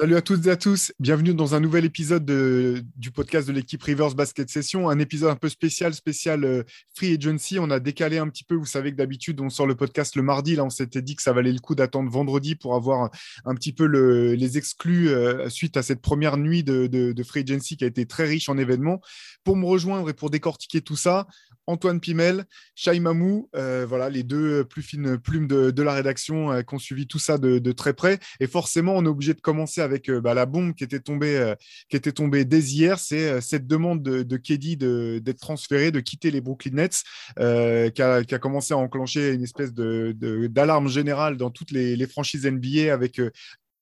[0.00, 3.82] Salut à toutes et à tous, bienvenue dans un nouvel épisode du podcast de l'équipe
[3.82, 6.62] Rivers Basket Session, un épisode un peu spécial, spécial euh,
[6.94, 7.58] Free Agency.
[7.58, 10.22] On a décalé un petit peu, vous savez que d'habitude on sort le podcast le
[10.22, 13.10] mardi, là on s'était dit que ça valait le coup d'attendre vendredi pour avoir
[13.44, 17.82] un, petit peu les exclus euh, suite à cette première nuit de, Free Agency qui
[17.82, 19.00] a été très riche en événements.
[19.42, 21.26] Pour me rejoindre et pour décortiquer tout ça,
[21.66, 22.46] Antoine Pimel,
[22.76, 27.08] Shai Mamou, euh, voilà les deux plus fines plumes de, la rédaction qui ont suivi
[27.08, 28.20] tout ça de, très près.
[28.38, 31.36] Et forcément, on est obligé de commencer avec euh, bah, la bombe qui était tombée,
[31.36, 31.54] euh,
[31.88, 36.00] qui était tombée dès hier, c'est euh, cette demande de, de Keddy d'être transféré, de
[36.00, 37.02] quitter les Brooklyn Nets,
[37.36, 43.20] qui a, commencé à enclencher une espèce d'alarme générale dans toutes les, franchises NBA avec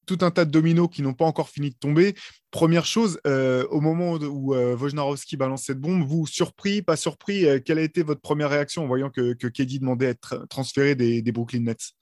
[0.06, 2.14] tout un tas de dominos qui n'ont pas encore fini de tomber.
[2.50, 7.82] Première chose, au moment où Wojnarowski balance cette bombe, vous, surpris, pas surpris, quelle a
[7.82, 11.92] été votre première réaction en voyant que, que demandait à être transféré des Brooklyn Nets?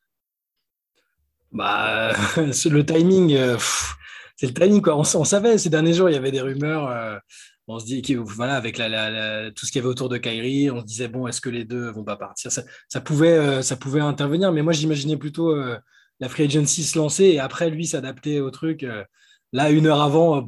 [1.54, 3.38] Bah, le timing,
[4.36, 4.82] c'est le timing.
[4.82, 4.96] Quoi.
[4.96, 6.88] On, savait ces derniers jours, il y avait des rumeurs.
[6.88, 7.18] Euh,
[7.66, 10.84] on se dit voilà, avec tout ce qu'il y avait autour de Kyrie, on se
[10.84, 12.52] disait bon, est-ce que les deux vont pas partir?
[12.52, 15.78] Ça, pouvait, euh, pouvait intervenir, mais moi j'imaginais plutôt euh,
[16.20, 18.86] la free agency se lancer et après lui s'adapter au truc.
[19.52, 20.46] là, une heure avant,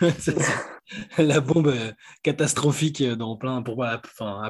[1.18, 1.74] la bombe
[2.22, 4.00] catastrophique dans plein, pour, à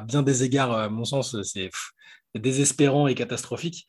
[0.01, 1.69] bien des égards, à mon sens, c'est
[2.39, 3.87] désespérant et catastrophique.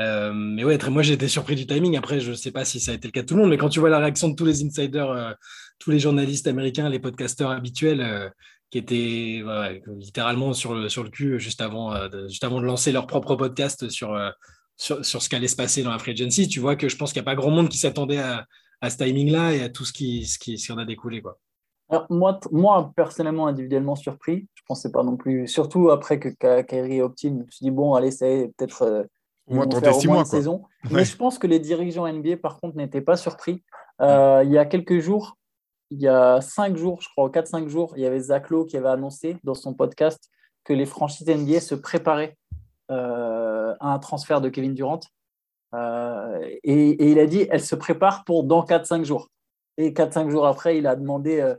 [0.00, 1.96] Euh, mais ouais, moi j'ai été surpris du timing.
[1.96, 3.50] Après, je ne sais pas si ça a été le cas de tout le monde,
[3.50, 5.32] mais quand tu vois la réaction de tous les insiders, euh,
[5.78, 8.28] tous les journalistes américains, les podcasteurs habituels, euh,
[8.70, 9.44] qui étaient
[9.98, 14.18] littéralement sur le, cul juste avant, de, juste avant de lancer leur propre podcast sur,
[14.78, 17.20] sur, ce qu'allait se passer dans la free agency, tu vois que je pense qu'il
[17.20, 18.46] n'y a pas grand monde qui s'attendait à,
[18.88, 21.20] ce timing-là et à tout ce qui, ce qui, ce qui en a découlé.
[21.20, 21.38] Quoi
[22.10, 24.48] moi, moi, personnellement, individuellement surpris.
[24.54, 25.48] Je pensais pas non plus.
[25.48, 26.28] Surtout après que
[26.62, 28.82] Kyrie opt-in, je me suis dit, bon, allez, c'est peut-être.
[28.82, 29.04] Euh,
[29.48, 29.66] au moins,
[30.06, 30.62] mois, saison.
[30.90, 33.62] Mais je pense que les dirigeants NBA, par contre, n'étaient pas surpris.
[34.00, 35.36] Euh, il y a quelques jours,
[35.90, 38.76] il y a cinq jours, je crois, 4-5 jours, il y avait Zach Lowe qui
[38.76, 40.30] avait annoncé dans son podcast
[40.64, 42.36] que les franchises NBA se préparaient
[42.90, 45.00] euh, à un transfert de Kevin Durant.
[45.74, 49.28] et, et, il a dit, elles se préparent pour dans 4-5 jours.
[49.78, 51.54] Et 4-5 jours après, il a demandé euh,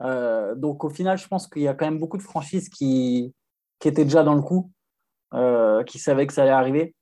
[0.00, 3.34] donc au final, je pense qu'il y a quand même beaucoup de franchises qui,
[3.78, 4.70] qui étaient déjà dans le coup,
[5.34, 6.94] euh, qui savaient que ça allait arriver.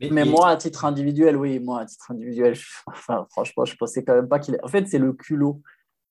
[0.00, 2.56] Mais moi, à titre individuel, oui, moi, à titre individuel,
[2.86, 4.58] enfin, franchement, je pensais quand même pas qu'il.
[4.62, 5.60] En fait, c'est le culot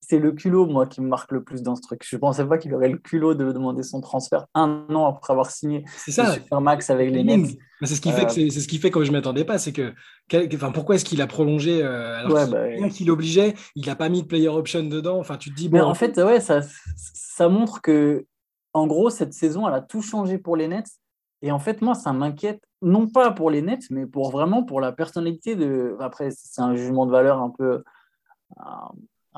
[0.01, 2.01] c'est le culot, moi, qui me marque le plus dans ce truc.
[2.07, 5.33] Je ne pensais pas qu'il aurait le culot de demander son transfert un an après
[5.33, 6.35] avoir signé ça.
[6.51, 7.57] le max avec les Nets.
[7.81, 9.73] C'est ce qui fait que euh, c'est ce qui fait que je m'attendais pas, c'est
[9.73, 9.93] que,
[10.55, 14.23] enfin, pourquoi est-ce qu'il a prolongé euh, alors bah, qu'il l'obligeait, il n'a pas mis
[14.23, 15.19] de player option dedans.
[15.19, 15.69] Enfin, tu te dis.
[15.69, 16.61] Mais en fait, ouais, ça,
[16.95, 18.25] ça montre que,
[18.73, 20.89] en gros, cette saison, elle a tout changé pour les Nets.
[21.41, 24.79] Et en fait, moi, ça m'inquiète, non pas pour les Nets, mais pour vraiment pour
[24.79, 25.97] la personnalité de.
[25.99, 27.83] Après, c'est un jugement de valeur un peu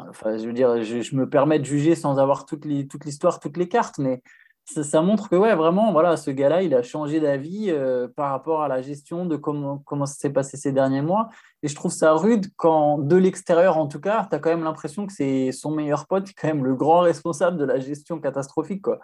[0.10, 3.68] Enfin, je veux dire, je, me permets de juger sans avoir toute l'histoire, toutes les
[3.68, 4.22] cartes, mais
[4.66, 8.62] ça, montre que ouais, vraiment, voilà, ce gars-là, il a changé d'avis euh, par rapport
[8.62, 11.30] à la gestion de comment, comment ça s'est passé ces derniers mois.
[11.64, 14.64] Et je trouve ça rude quand, de l'extérieur en tout cas, tu as quand même
[14.64, 18.84] l'impression que c'est son meilleur pote, quand même le grand responsable de la gestion catastrophique.
[18.84, 19.00] Quoi.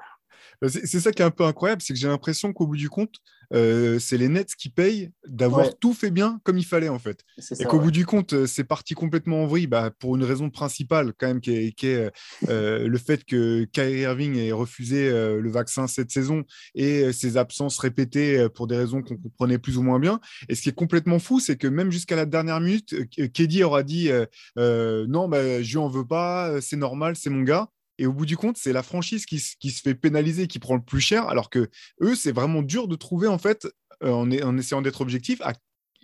[0.61, 2.89] Bah, c'est ça qui est un peu incroyable, c'est que j'ai l'impression qu'au bout du
[2.89, 3.15] compte,
[3.53, 7.21] euh, c'est les Nets qui payent d'avoir tout fait bien comme il fallait en fait.
[7.59, 10.49] et qu'au bout du compte, euh, c'est parti complètement en vrille bah, pour une raison
[10.49, 12.11] principale quand même qui est,
[12.49, 16.43] euh, le fait que Kyrie Irving ait refusé le vaccin cette saison
[16.73, 20.19] et ses absences répétées pour des raisons qu'on comprenait plus ou moins bien.
[20.49, 22.95] Et ce qui est complètement fou, c'est que même jusqu'à la dernière minute,
[23.33, 24.09] Keddy aura dit
[24.57, 27.69] non, bah, je en veux pas, c'est normal, c'est mon gars.
[27.97, 30.81] Et au bout du compte, c'est la franchise qui, se fait pénaliser, qui prend le
[30.81, 31.69] plus cher, alors que
[32.01, 33.67] eux, c'est vraiment dur de trouver, en fait,
[34.03, 35.53] euh, en, essayant d'être objectif, à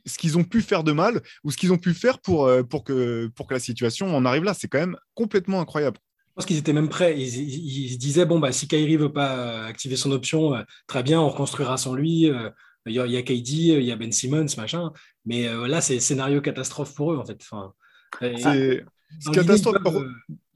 [0.06, 2.64] ce qu'ils ont pu faire de mal ou ce qu'ils ont pu faire pour, euh,
[2.64, 4.54] pour, que, pour que la situation en arrive là.
[4.54, 5.98] C'est quand même complètement incroyable.
[6.30, 7.20] Je pense qu'ils étaient même prêts.
[7.20, 10.54] Ils, disaient bon, bah, si Kyrie veut pas euh, activer son option,
[10.88, 12.32] très bien, on reconstruira sans lui.
[12.88, 14.92] Il y, a, KD, il y a Ben Simmons, machin.
[15.26, 17.40] Mais là, c'est scénario catastrophe pour eux, en fait.
[17.42, 17.74] Enfin,
[18.20, 18.86] c'est
[19.34, 19.78] catastrophe.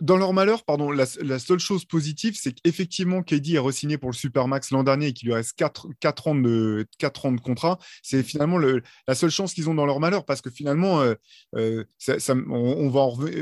[0.01, 4.15] Dans leur malheur, pardon, la, seule chose positive, c'est qu'effectivement, KD est re-signé pour le
[4.15, 5.88] Supermax l'an dernier et qu'il lui reste 4,
[6.27, 7.80] ans, de, 4 ans de contrat.
[8.03, 11.13] C'est finalement le, la seule chance qu'ils ont dans leur malheur parce que finalement, euh,
[11.56, 13.01] euh, ça, on, va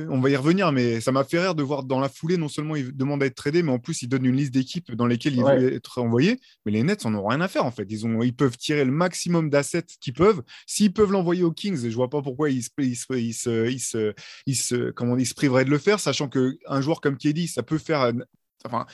[0.09, 2.49] on va y revenir, mais ça m'a fait rire de voir dans la foulée, non
[2.49, 5.07] seulement il demande à être tradé, mais en plus, il donne une liste d'équipes dans
[5.07, 6.39] lesquelles il veut être envoyé.
[6.67, 7.87] Mais les Nets en ont rien à faire en fait.
[7.89, 10.43] Ils, ont, ils peuvent tirer le maximum d'assets qu'ils peuvent.
[10.67, 13.69] S'ils peuvent l'envoyer aux Kings, je vois pas pourquoi ils se, ils se, ils se,
[13.71, 14.13] ils se,
[14.45, 17.47] ils se, comment, ils se priveraient de le faire, sachant que un joueur comme Kelly,
[17.47, 18.11] ça peut faire.
[18.65, 18.85] Enfin,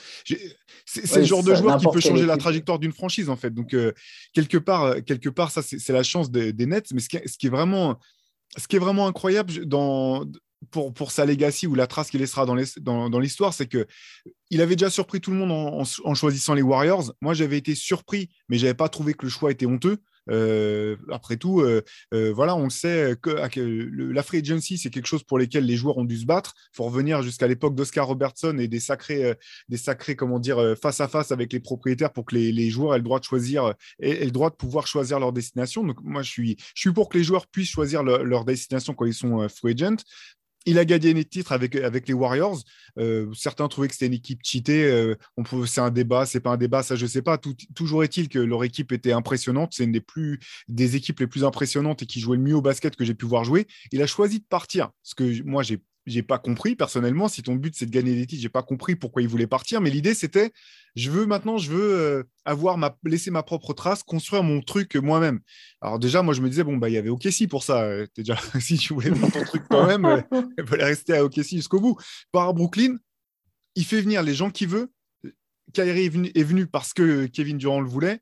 [0.84, 3.50] c'est le genre de joueur qui peut changer la trajectoire d'une franchise en fait.
[3.50, 3.92] Donc euh,
[4.32, 6.92] quelque part, euh, quelque part, ça c'est la chance des, Nets.
[6.92, 7.98] Mais ce qui, est, vraiment,
[8.56, 10.26] ce qui est vraiment incroyable dans
[10.70, 13.86] pour, pour sa legacy ou la trace qu'il laissera dans l'histoire, dans, c'est que
[14.50, 17.14] il avait déjà surpris tout le monde en, en choisissant les Warriors.
[17.20, 19.98] Moi, j'avais été surpris, mais je n'avais pas trouvé que le choix était honteux.
[20.30, 21.82] Euh, après tout, euh,
[22.14, 25.98] euh, voilà, on sait que, la free agency, c'est quelque chose pour lequel les joueurs
[25.98, 26.54] ont dû se battre.
[26.72, 29.34] Il faut revenir jusqu'à l'époque d'Oscar Robertson et des sacrés,
[29.68, 32.98] des sacrés, comment dire, face à face avec les propriétaires pour que les, joueurs aient
[32.98, 35.84] le droit de choisir et, le droit de pouvoir choisir leur destination.
[35.84, 39.06] Donc moi, je suis, je suis pour que les joueurs puissent choisir leur destination quand
[39.06, 39.96] ils sont free agent.
[40.66, 42.62] Il a gagné les titres avec, les Warriors.
[42.98, 44.84] Euh, certains trouvaient que c'était une équipe cheatée.
[44.84, 45.14] Euh,
[45.66, 47.38] c'est un débat, c'est pas un débat, ça je sais pas.
[47.74, 49.72] toujours est-il que leur équipe était impressionnante.
[49.74, 52.62] C'est une des, plus, des équipes les plus impressionnantes et qui jouait le mieux au
[52.62, 53.66] basket que j'ai pu voir jouer.
[53.92, 54.90] Il a choisi de partir.
[55.02, 55.80] Ce que moi, j'ai
[56.10, 57.28] j'ai pas compris personnellement.
[57.28, 59.80] Si ton but c'est de gagner des titres, j'ai pas compris pourquoi il voulait partir.
[59.80, 60.52] Mais l'idée c'était,
[60.96, 64.96] je veux maintenant, je veux euh, avoir ma, laisser ma propre trace, construire mon truc
[64.96, 65.40] moi-même.
[65.80, 67.82] Alors déjà, moi je me disais bon bah il y avait OKC pour ça.
[67.82, 70.20] Euh, déjà si tu voulais faire ton truc toi-même, euh,
[70.58, 71.96] il fallait rester à OKC jusqu'au bout.
[72.32, 72.96] Par à Brooklyn,
[73.74, 74.90] il fait venir les gens qu'il veut.
[75.72, 78.18] Kyrie est venu, parce que Kevin Durant le voulait.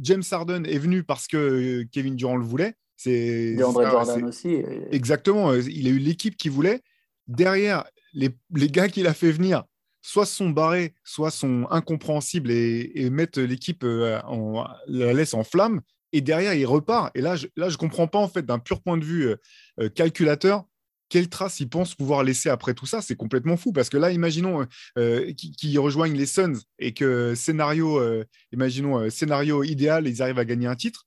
[0.00, 2.74] James Harden est venu parce que Kevin Durant le voulait.
[3.02, 4.62] C'est Jordan aussi.
[4.90, 5.54] Exactement.
[5.54, 6.82] Il a eu l'équipe qu'il voulait.
[7.28, 9.64] Derrière, les, gars qu'il a fait venir,
[10.02, 15.80] soit sont barrés, soit sont incompréhensibles et, mettent l'équipe euh, en la laisse en flamme.
[16.12, 17.10] Et derrière, il repart.
[17.16, 19.28] Et là, je ne là, je comprends pas, en fait, d'un pur point de vue
[19.28, 19.36] euh,
[19.80, 20.66] euh, calculateur,
[21.08, 23.00] quelle trace il pense pouvoir laisser après tout ça.
[23.00, 23.72] C'est complètement fou.
[23.72, 27.98] Parce que là, imaginons qu'ils rejoignent les Suns et que scénario,
[28.52, 31.06] imaginons, scénario idéal, ils arrivent à gagner un titre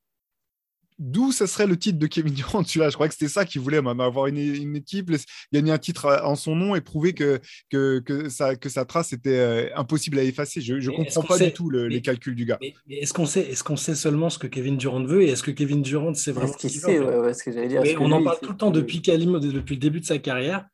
[1.00, 3.62] d'où ça serait le titre de Kevin Durant celui-là Je crois que c'était ça qu'il
[3.62, 4.38] voulait, même, avoir une,
[4.76, 5.12] équipe,
[5.52, 9.38] gagner un titre euh, en son nom et prouver que, que, que, sa, trace était
[9.38, 10.62] euh, impossible à effacer.
[10.62, 12.58] Je ne comprends pas du tout les calculs du gars.
[12.62, 15.44] Mais, est-ce qu'on sait, est qu'on sait seulement ce que Kevin Durant veut et est-ce
[15.44, 16.98] que Kevin Durant sait vraiment ce qu'il sait?
[16.98, 17.82] ce que j'allais dire.
[18.00, 20.66] on en parle tout le temps depuis, depuis le début de sa carrière,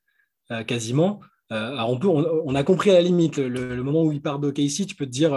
[0.51, 1.19] euh, quasiment.
[1.49, 4.51] alors on, peut, on, a compris à la limite le, moment où il part de
[4.51, 5.33] Casey, tu peux te dire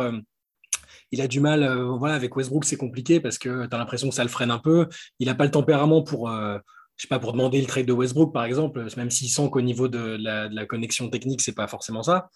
[1.13, 4.09] il a du mal, euh, voilà, avec Westbrook, c'est compliqué parce que tu as l'impression
[4.09, 4.89] que ça le freine un peu.
[5.19, 6.59] Il n'a pas le tempérament pour, euh,
[6.97, 9.61] je sais pas, pour demander le trade de Westbrook, par exemple, même s'il sent qu'au
[9.61, 12.31] niveau de la, de la, connexion technique, c'est pas forcément ça.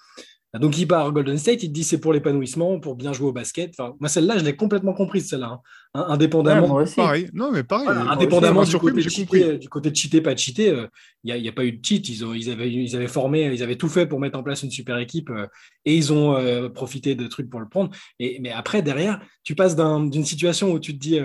[0.54, 3.28] Donc il part à Golden State, il te dit c'est pour l'épanouissement, pour bien jouer
[3.28, 3.74] au basket.
[3.78, 5.60] Enfin, moi celle-là, je l'ai complètement comprise celle-là,
[5.94, 6.06] hein.
[6.08, 6.84] indépendamment.
[6.96, 7.88] Pareil, non mais pareil.
[7.88, 10.88] indépendamment du, côté de cheater, du côté de cheater, pas de cheater,
[11.24, 12.08] il euh, n'y a, pas eu de cheat.
[12.08, 14.62] Ils, ont, ils, avaient, ils avaient formé, ils avaient tout fait pour mettre en place
[14.62, 15.46] une super équipe euh,
[15.84, 17.90] et ils ont euh, profité de trucs pour le prendre.
[18.18, 21.18] Et, mais après derrière, tu passes d'une situation où tu te dis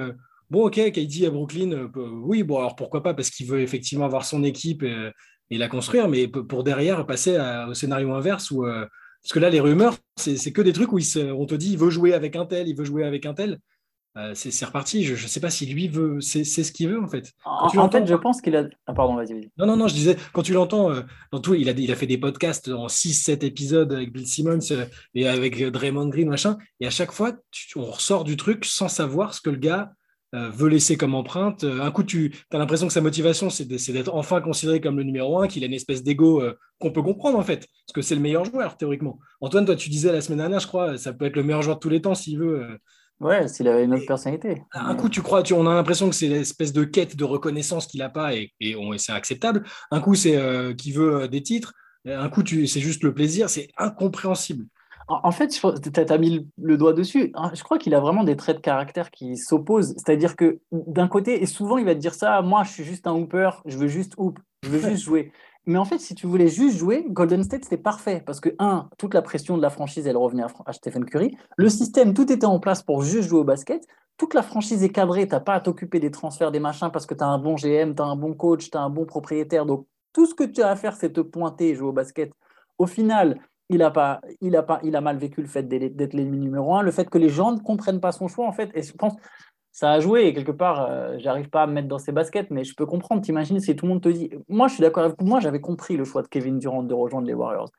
[0.49, 4.25] bon ok, KD à Brooklyn, oui bon alors pourquoi pas parce qu'il veut effectivement avoir
[4.25, 7.37] son équipe et, la construire, mais pour derrière passer
[7.67, 8.65] au scénario inverse où
[9.23, 11.89] parce que là, les rumeurs, c'est que des trucs où on te dit il veut
[11.89, 13.59] jouer avec un tel, il veut jouer avec un tel.
[14.17, 15.05] Euh, c'est reparti.
[15.05, 17.31] Je ne sais pas si lui veut, c'est ce qu'il veut en fait.
[17.45, 18.67] En, fait, je pense qu'il a.
[18.85, 19.49] Ah, pardon, vas-y.
[19.57, 21.01] non, non, non, je disais, quand tu l'entends, euh,
[21.31, 24.59] dans tout, il a, il a fait des podcasts en 6-7 épisodes avec Bill Simmons
[24.71, 26.57] euh, et avec Draymond Green, machin.
[26.81, 27.33] Et à chaque fois,
[27.77, 29.93] on ressort du truc sans savoir ce que le gars
[30.33, 31.63] veut laisser comme empreinte.
[31.63, 35.03] Euh, un coup, tu as l'impression que sa motivation, c'est d'être enfin considéré comme le
[35.03, 38.01] numéro un, qu'il a une espèce d'ego euh, qu'on peut comprendre en fait, parce que
[38.01, 39.19] c'est le meilleur joueur théoriquement.
[39.41, 41.75] Antoine, toi, tu disais la semaine dernière, je crois, ça peut être le meilleur joueur
[41.75, 42.65] de tous les temps s'il veut.
[43.19, 44.63] Ouais, s'il avait une autre personnalité.
[44.73, 47.85] Un coup, tu crois, tu, on a l'impression que c'est l'espèce de quête de reconnaissance
[47.85, 49.63] qu'il n'a pas et, et, c'est acceptable.
[49.91, 50.39] Un coup, c'est
[50.75, 51.73] qu'il veut des titres.
[52.05, 53.47] Un coup, c'est juste le plaisir.
[53.47, 54.65] C'est incompréhensible.
[55.23, 57.31] En fait, tu as mis le doigt dessus.
[57.35, 59.93] Hein, je crois qu'il a vraiment des traits de caractère qui s'opposent.
[59.97, 63.07] C'est-à-dire que d'un côté, et souvent il va te dire ça, moi je suis juste
[63.07, 65.31] un hooper, je veux juste hoop, je veux juste jouer.
[65.67, 68.23] Mais en fait, si tu voulais juste jouer, Golden State, c'était parfait.
[68.25, 71.37] Parce que, un, toute la pression de la franchise, elle revenait à Stephen Curry.
[71.55, 73.85] Le système, tout était en place pour juste jouer au basket.
[74.17, 75.27] Toute la franchise est cadrée.
[75.27, 77.55] Tu n'as pas à t'occuper des transferts, des machins, parce que tu as un bon
[77.55, 79.67] GM, tu as un bon coach, tu as un bon propriétaire.
[79.67, 82.31] Donc, tout ce que tu as à faire, c'est te pointer et jouer au basket.
[82.79, 83.39] Au final,
[83.71, 87.09] il a, pas, il, a mal vécu le fait d'être l'ennemi numéro un, le fait
[87.09, 88.69] que les gens ne comprennent pas son choix, en fait.
[88.73, 89.13] Et je pense
[89.71, 92.51] ça a joué, et quelque part, euh, j'arrive pas à me mettre dans ses baskets,
[92.51, 93.21] mais je peux comprendre.
[93.21, 94.29] T'imagines si tout le monde te dit.
[94.49, 95.25] Moi, je suis d'accord avec vous.
[95.25, 97.71] Moi, j'avais compris le choix de Kevin Durant de rejoindre les Warriors.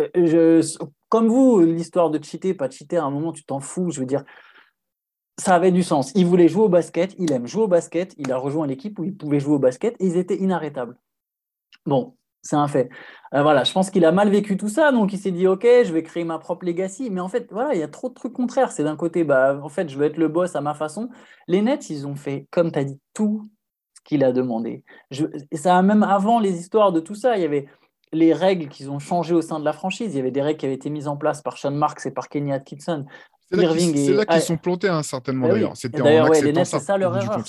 [0.00, 0.78] Euh, je,
[1.08, 3.90] comme vous, l'histoire de cheater, pas cheater, à un moment, tu t'en fous.
[3.90, 4.24] Je veux dire,
[5.38, 6.12] ça avait du sens.
[6.16, 9.04] Il voulait jouer au basket, il aime jouer au basket, il a rejoint l'équipe où
[9.04, 10.96] il pouvait jouer au basket, et ils étaient inarrêtables.
[11.86, 12.88] Bon, c'est un fait.
[13.34, 15.64] Euh, voilà, je pense qu'il a mal vécu tout ça, donc il s'est dit ok,
[15.84, 17.10] je vais créer ma propre legacy.
[17.10, 18.72] Mais en fait, voilà, il y a trop de trucs contraires.
[18.72, 21.08] C'est d'un côté, bah, en fait, je veux être le boss à ma façon.
[21.46, 23.48] Les Nets, ils ont fait, comme tu as dit, tout
[23.94, 24.82] ce qu'il a demandé.
[25.10, 27.66] Je, ça, même avant les histoires de tout ça, il y avait
[28.12, 30.14] les règles qu'ils ont changées au sein de la franchise.
[30.14, 32.10] Il y avait des règles qui avaient été mises en place par Sean Marks et
[32.10, 33.04] par Kenny Atkinson.
[33.50, 35.74] C'est là qu'ils sont plantés, hein, certainement, bah d'ailleurs.
[36.30, 37.42] Ouais, les Nets, c'est ça leur erreur.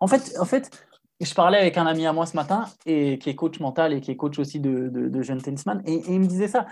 [0.00, 0.70] En fait, en fait
[1.20, 4.00] je parlais avec un ami à moi ce matin, et qui est coach mental et
[4.00, 6.66] qui est coach aussi de, de, jeunes tennisman, et, il me disait ça.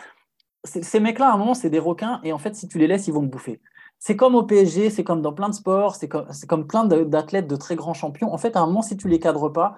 [0.64, 3.06] Ces mecs-là, à un moment, c'est des requins, et en fait, si tu les laisses,
[3.06, 3.60] ils vont te bouffer.
[3.98, 7.46] C'est comme au PSG, c'est comme dans plein de sports, c'est comme, comme plein d'athlètes
[7.46, 8.32] de très grands champions.
[8.32, 9.76] En fait, à un moment, si tu les cadres pas,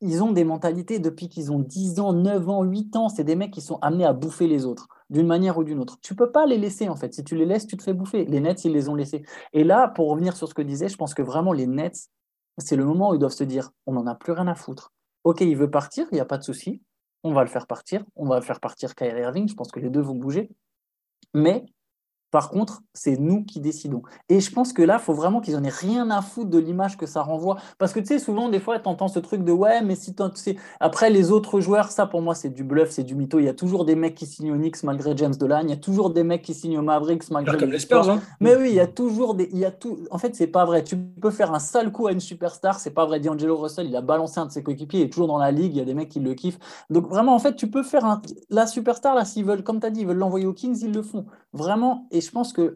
[0.00, 3.08] ils ont des mentalités depuis qu'ils ont 10 ans, 9 ans, 8 ans.
[3.08, 5.98] C'est des mecs qui sont amenés à bouffer les autres, d'une manière ou d'une autre.
[6.02, 7.14] Tu peux pas les laisser, en fait.
[7.14, 8.24] Si tu les laisses, tu te fais bouffer.
[8.26, 9.24] Les Nets, ils les ont laissés.
[9.52, 12.10] Et là, pour revenir sur ce que disait, je pense que vraiment, les Nets,
[12.58, 14.92] c'est le moment où ils doivent se dire on n'en a plus rien à foutre.
[15.24, 16.82] Ok, il veut partir, il n'y a pas de souci.
[17.22, 18.04] On va le faire partir.
[18.16, 19.48] On va faire partir Kyrie Irving.
[19.48, 20.50] Je pense que les deux vont bouger.
[21.32, 21.64] Mais
[22.34, 24.02] par contre, c'est nous qui décidons.
[24.28, 26.58] Et je pense que là, il faut vraiment qu'ils n'en aient rien à foutre de
[26.58, 27.58] l'image que ça renvoie.
[27.78, 30.16] Parce que tu sais, souvent, des fois, tu entends ce truc de ouais, mais si
[30.16, 33.38] tu sais, après les autres joueurs, ça pour moi, c'est du bluff, c'est du mytho.
[33.38, 35.60] Il y a toujours des mecs qui signent au Knicks malgré James Dolan.
[35.62, 37.56] Il y a toujours des mecs qui signent au Mavericks malgré.
[37.56, 38.20] Comme les Spurs, hein.
[38.40, 39.48] Mais oui, il y a toujours des.
[39.52, 40.00] Il y a tout...
[40.10, 40.82] En fait, c'est pas vrai.
[40.82, 42.80] Tu peux faire un sale coup à une superstar.
[42.80, 43.20] C'est pas vrai.
[43.20, 45.02] D'Angelo Russell, il a balancé un de ses coéquipiers.
[45.02, 45.76] Il est toujours dans la ligue.
[45.76, 46.58] Il y a des mecs qui le kiffent.
[46.90, 48.20] Donc vraiment, en fait, tu peux faire un.
[48.50, 50.92] La superstar, là, s'ils veulent, comme tu as dit, ils veulent l'envoyer aux Kings, ils
[50.92, 51.26] le font.
[51.54, 52.06] Vraiment.
[52.10, 52.74] Et je pense que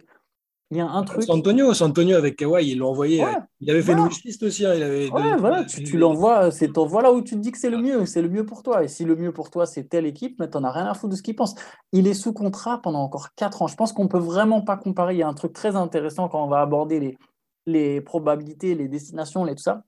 [0.71, 1.25] il y a un truc.
[1.29, 3.25] Antonio, Antonio avec Kawhi, il l'a envoyé.
[3.61, 4.67] il avait fait une wishlist aussi.
[4.67, 7.59] Hein, il avait ouais, voilà, tu, tu l'envoies, c'est voilà où tu te dis que
[7.59, 8.85] c'est le mieux, c'est le mieux pour toi.
[8.85, 10.95] Et si le mieux pour toi, c'est telle équipe, mais tu n'en as rien à
[10.95, 11.55] foutre de ce qu'il pense.
[11.93, 13.67] Il est sous contrat pendant encore 4 ans.
[13.67, 15.15] Je pense qu'on ne peut vraiment pas comparer.
[15.15, 17.19] Il y a un truc très intéressant quand on va aborder les,
[17.65, 19.85] les probabilités, les destinations, les, tout ça.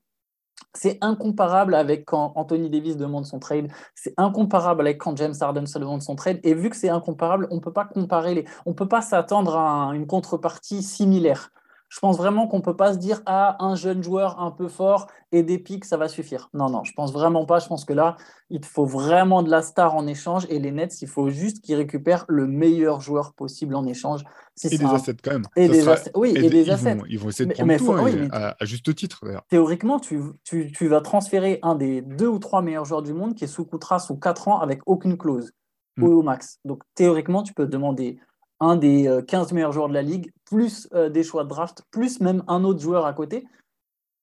[0.73, 3.71] C'est incomparable avec quand Anthony Davis demande son trade.
[3.95, 6.39] C'est incomparable avec quand James Harden se demande son trade.
[6.43, 8.45] Et vu que c'est incomparable, on ne peut pas comparer les.
[8.65, 11.51] On peut pas s'attendre à une contrepartie similaire.
[11.91, 14.69] Je pense vraiment qu'on ne peut pas se dire ah un jeune joueur un peu
[14.69, 16.49] fort et des pics ça va suffire.
[16.53, 17.59] Non non, je pense vraiment pas.
[17.59, 18.15] Je pense que là
[18.49, 21.75] il faut vraiment de la star en échange et les Nets il faut juste qu'ils
[21.75, 24.23] récupèrent le meilleur joueur possible en échange.
[24.63, 25.43] et des assets quand même.
[25.57, 26.11] Et des assets.
[26.15, 26.95] Oui et, des ils assets.
[26.95, 29.25] Vont, ils vont essayer de prendre tout hein, à, juste titre.
[29.49, 33.35] Théoriquement tu, tu, tu, vas transférer un des deux ou trois meilleurs joueurs du monde
[33.35, 35.51] qui est sous contrat sous quatre ans avec aucune clause.
[35.97, 36.03] Hmm.
[36.03, 36.59] Au max.
[36.63, 38.17] Donc théoriquement, tu peux demander
[38.61, 41.83] un des 15 euh, meilleurs joueurs de la ligue, plus euh, des choix de draft,
[41.91, 43.45] plus même un autre joueur à côté.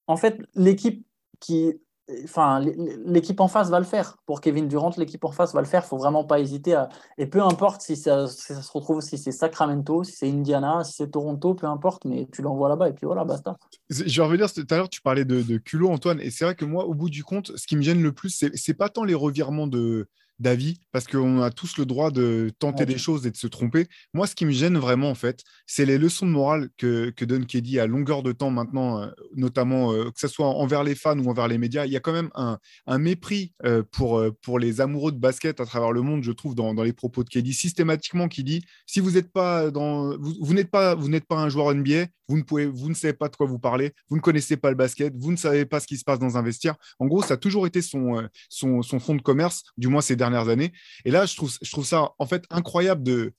[0.07, 1.05] En fait, l'équipe
[1.41, 1.75] qui,
[2.23, 2.61] enfin,
[3.05, 4.17] l'équipe en face va le faire.
[4.27, 5.83] Pour Kevin Durant, l'équipe en face va le faire.
[5.85, 6.89] Il faut vraiment pas hésiter à.
[7.19, 11.11] Et peu importe si ça, se retrouve, si c'est Sacramento, si c'est Indiana, si c'est
[11.11, 13.57] Toronto, peu importe, mais tu l'envoies là-bas et puis voilà, basta.
[13.91, 16.55] Je vais revenir tout à l'heure, tu parlais de, de culot, Antoine, et c'est vrai
[16.55, 19.03] que moi, au bout du compte, ce qui me gêne le plus, c'est pas tant
[19.03, 23.31] les revirements de d'avis parce qu'on a tous le droit de tenter des choses et
[23.31, 23.87] de se tromper.
[24.15, 27.25] Moi, ce qui me gêne vraiment, en fait, c'est les leçons de morale que, que
[27.25, 30.95] Don Keddy à longueur de temps maintenant, euh, notamment euh, que ce soit envers les
[30.95, 31.87] fans ou envers les médias.
[31.87, 35.61] Il y a quand même un, un mépris euh, pour, pour les amoureux de basket
[35.61, 38.65] à travers le monde, je trouve, dans, dans les propos de Keddy, systématiquement qui dit
[38.87, 42.07] si vous n'êtes pas dans, vous, vous n'êtes pas, vous n'êtes pas un joueur NBA,
[42.29, 44.71] vous ne pouvez, vous ne savez pas de quoi vous parlez, vous ne connaissez pas
[44.71, 46.77] le basket, vous ne savez pas ce qui se passe dans un vestiaire.
[46.99, 50.17] En gros, ça a toujours été son, son, son fond de commerce, du moins ces
[50.37, 50.73] années.
[51.05, 53.33] Et là, je trouve, je trouve ça en fait incroyable de.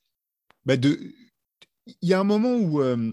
[0.65, 1.00] Bah, de...
[2.01, 2.81] Il y a un moment où.
[2.81, 3.12] Euh,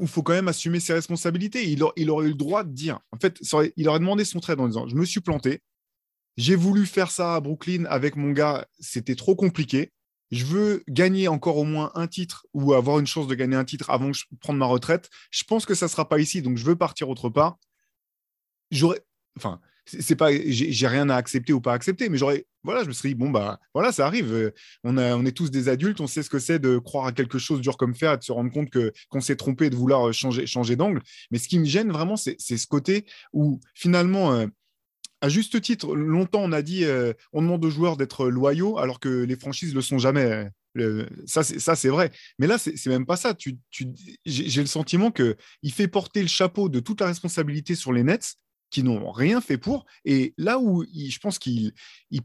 [0.00, 1.70] il faut quand même assumer ses responsabilités.
[1.70, 3.38] Il, aurait eu le droit de dire, en fait,
[3.76, 5.60] il aurait demandé son trade en disant, je me suis planté,
[6.36, 9.92] j'ai voulu faire ça à Brooklyn avec mon gars, c'était trop compliqué.
[10.30, 13.66] Je veux gagner encore au moins un titre ou avoir une chance de gagner un
[13.66, 15.10] titre avant de prendre ma retraite.
[15.30, 17.58] Je pense que ça sera pas ici, donc je veux partir autre part.
[18.70, 19.04] J'aurais,
[19.36, 22.92] enfin, c'est pas, j'ai rien à accepter ou pas accepter, mais j'aurais, voilà, je me
[22.92, 24.32] suis dit, bon, bah, voilà, ça arrive.
[24.32, 24.50] Euh,
[24.84, 27.12] on, a, on est tous des adultes, on sait ce que c'est de croire à
[27.12, 30.08] quelque chose dur comme fer de se rendre compte que, qu'on s'est trompé de vouloir
[30.08, 31.02] euh, changer, changer d'angle.
[31.30, 34.46] Mais ce qui me gêne vraiment, c'est, ce côté où finalement, euh,
[35.20, 36.84] à juste titre, longtemps on a dit,
[37.32, 40.48] on demande aux joueurs d'être loyaux alors que les franchises le sont jamais.
[41.26, 42.10] c'est, ça, c'est vrai.
[42.40, 43.32] Mais là, c'est, même pas ça.
[43.32, 43.86] Tu, tu,
[44.26, 48.36] j'ai, le sentiment qu'il fait porter le chapeau de toute la responsabilité sur les Nets
[48.72, 49.86] qui n'ont rien fait pour.
[50.04, 51.72] Et là où je pense qu'il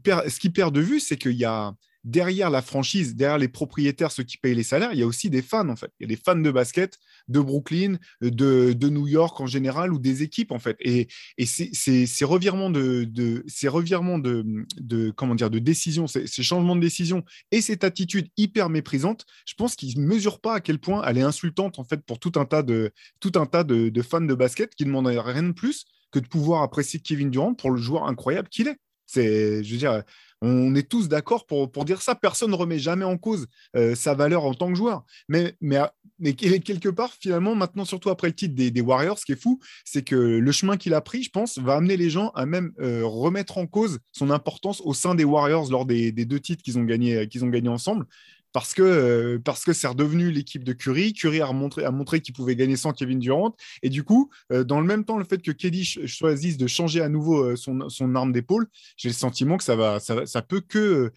[0.02, 1.74] perd, ce qu'il perd de vue, c'est qu'il y a
[2.04, 5.30] derrière la franchise, derrière les propriétaires, ceux qui payent les salaires, il y a aussi
[5.30, 5.92] des fans en fait.
[5.98, 9.98] Il y a des fans de basket de Brooklyn, de, New York en général ou
[9.98, 10.76] des équipes en fait.
[10.80, 14.44] Et, et ces revirements de, de, ces revirements de,
[14.80, 19.54] de comment dire de décision, ces, changements de décision et cette attitude hyper méprisante, je
[19.54, 22.32] pense qu'ils ne mesurent pas à quel point elle est insultante en fait pour tout
[22.36, 22.90] un tas de
[23.20, 26.18] tout un tas de, de fans de basket qui ne demandent rien de plus que
[26.18, 28.76] de pouvoir apprécier Kevin Durant pour le joueur incroyable qu'il est.
[29.06, 30.02] C'est, je veux dire,
[30.40, 32.14] on est tous d'accord pour, pour dire ça.
[32.14, 33.46] Personne ne remet jamais en cause
[33.76, 35.04] euh, sa valeur en tant que joueur.
[35.28, 35.80] Mais, mais,
[36.18, 39.58] mais quelque part, finalement, maintenant, surtout après le titre des, Warriors, ce qui est fou,
[39.84, 42.72] c'est que le chemin qu'il a pris, je pense, va amener les gens à même
[42.80, 46.78] euh, remettre en cause son importance au sein des Warriors lors des, deux titres qu'ils
[46.78, 48.06] ont gagnés qu'ils gagné ensemble.
[48.52, 51.12] Parce que parce que c'est redevenu l'équipe de Curry.
[51.12, 53.54] Curry a montré, a montré qu'il pouvait gagner sans Kevin Durant.
[53.82, 57.08] Et du coup, dans le même temps, le fait que KD choisisse de changer à
[57.08, 61.12] nouveau son, son arme d'épaule, j'ai le sentiment que ça va, ça, ça peut que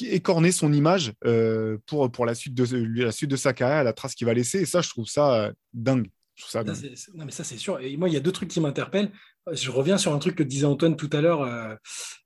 [0.00, 1.12] écorner son image
[1.86, 4.60] pour, pour la, suite de, la suite de sa carrière, la trace qu'il va laisser.
[4.60, 6.08] Et ça, je trouve ça dingue.
[6.36, 7.80] Ça, non, mais ça, c'est sûr.
[7.80, 9.10] Et moi, il y a deux trucs qui m'interpellent.
[9.52, 11.74] Je reviens sur un truc que disait Antoine tout à l'heure, euh,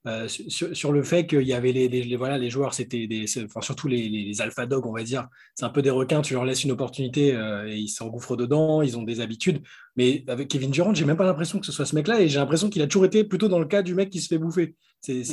[0.07, 3.89] euh, sur, le fait qu'il y avait les, voilà, les joueurs, c'était des, enfin, surtout
[3.89, 5.29] les, les, alpha dogs, on va dire.
[5.55, 8.81] C'est un peu des requins, tu leur laisses une opportunité euh, et ils s'engouffrent dedans,
[8.81, 9.63] ils ont des habitudes.
[9.97, 12.39] Mais avec Kevin Durant, j'ai même pas l'impression que ce soit ce mec-là et j'ai
[12.39, 14.75] l'impression qu'il a toujours été plutôt dans le cas du mec qui se fait bouffer.
[15.03, 15.25] C'est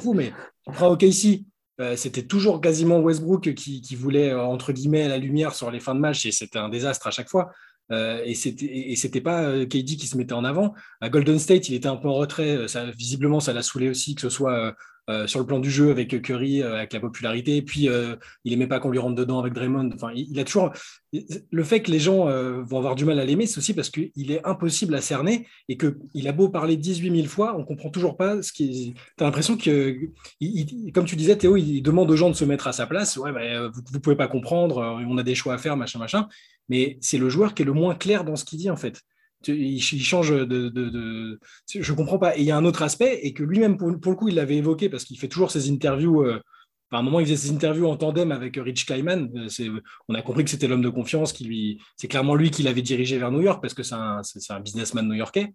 [0.00, 0.32] fou, mais
[0.66, 1.44] on prend OKC.
[1.96, 6.00] c'était toujours quasiment Westbrook qui, qui voulait, entre guillemets, la lumière sur les fins de
[6.00, 7.50] match et c'était un désastre à chaque fois.
[7.92, 10.74] Euh, et c'était c'était pas euh, KD qui se mettait en avant.
[11.00, 12.56] À Golden State, il était un peu en retrait.
[12.56, 14.74] Euh, visiblement, ça l'a saoulé aussi, que ce soit
[15.26, 17.56] sur le plan du jeu avec Curry, avec la popularité.
[17.56, 17.88] Et puis,
[18.44, 19.90] il aimait pas qu'on lui rentre dedans avec Draymond.
[19.94, 20.72] Enfin, il, a toujours
[21.12, 22.26] le fait que les gens
[22.62, 25.76] vont avoir du mal à l'aimer, c'est aussi parce qu'il est impossible à cerner et
[25.76, 28.94] que il a beau parler 18 000 fois, on comprend toujours pas ce qui.
[29.16, 29.98] T'as l'impression que,
[30.94, 33.16] comme tu disais, Théo, il demande aux gens de se mettre à sa place.
[33.16, 35.02] Ouais, bah, vous, vous pouvez pas comprendre.
[35.06, 36.28] On a des choix à faire, machin, machin
[36.68, 39.02] mais c'est le joueur qui est le moins clair dans ce qu'il dit en fait.
[39.48, 42.36] Il, change de, de, Je comprends pas.
[42.36, 44.56] Et il y a un autre aspect, et que lui-même, pour, le coup, il l'avait
[44.56, 46.22] évoqué parce qu'il fait toujours ses interviews.
[46.22, 46.40] Euh,
[46.90, 49.30] à un moment, il faisait ses interviews en tandem avec Rich Kleiman.
[49.36, 51.32] Euh, on a compris que c'était l'homme de confiance.
[51.32, 54.20] Qui lui, c'est clairement lui qui l'avait dirigé vers New York parce que c'est un,
[54.50, 55.54] un businessman new-yorkais.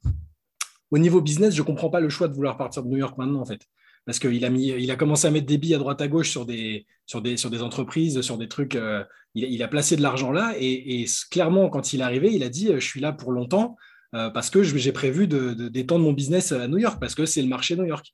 [0.90, 3.18] Au niveau business, je ne comprends pas le choix de vouloir partir de New York
[3.18, 3.68] maintenant, en fait
[4.08, 6.30] parce qu'il a, mis, il a commencé à mettre des billes à droite à gauche
[6.30, 8.76] sur des, sur des, sur des entreprises, sur des trucs.
[8.76, 9.04] Euh,
[9.36, 12.70] il, a placé de l'argent là et, clairement, quand il est arrivé, il a dit
[12.74, 13.76] Je suis là pour longtemps
[14.16, 17.50] euh, parce que j'ai prévu d'étendre mon business à New York parce que c'est le
[17.50, 18.08] marché New York.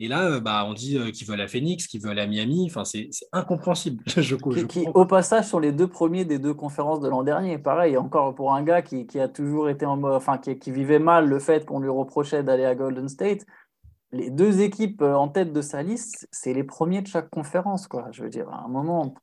[0.00, 2.26] Et là, euh, bah, on dit qu'il veut aller à Phoenix, qu'il veut aller à
[2.26, 2.66] Miami.
[2.66, 4.04] Enfin, c'est incompréhensible.
[4.18, 4.36] je,
[4.94, 8.54] au passage, sur les deux premiers des deux conférences de l'an dernier, pareil, encore pour
[8.54, 11.80] un gars qui, a toujours été en enfin, qui, qui vivait mal le fait qu'on
[11.80, 13.46] lui reprochait d'aller à Golden State,
[14.12, 17.88] les deux équipes euh, en tête de sa liste, c'est les premiers de chaque conférence.
[17.88, 18.08] Quoi.
[18.12, 19.14] Je veux dire, à un moment,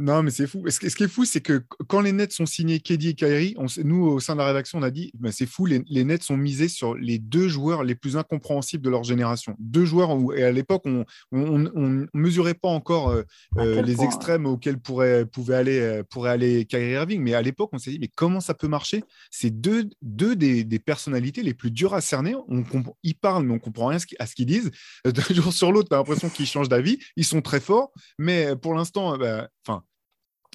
[0.00, 0.64] non, mais c'est fou.
[0.66, 4.06] Ce qui est fou, c'est que quand les Nets sont signés KD et Kyrie, nous,
[4.06, 6.68] au sein de la rédaction, on a dit ben, c'est fou, les, Nets sont misés
[6.68, 9.54] sur les deux joueurs les plus incompréhensibles de leur génération.
[9.58, 13.24] Deux joueurs où, et à l'époque, on ne mesurait pas encore euh,
[13.58, 17.20] euh, les extrêmes auxquels pourrait, pouvait aller, euh, pourrait aller Kyrie Irving.
[17.20, 19.04] Mais à l'époque, on s'est dit mais comment ça peut marcher?
[19.30, 22.34] C'est deux, deux des, personnalités les plus dures à cerner.
[22.48, 22.64] On
[23.02, 24.70] ils parlent, mais on comprend rien à ce qu'ils disent.
[25.04, 26.98] D'un jour sur l'autre, tu as l'impression qu'ils changent d'avis.
[27.16, 29.89] Ils sont très forts, mais pour l'instant, ben, enfin euh,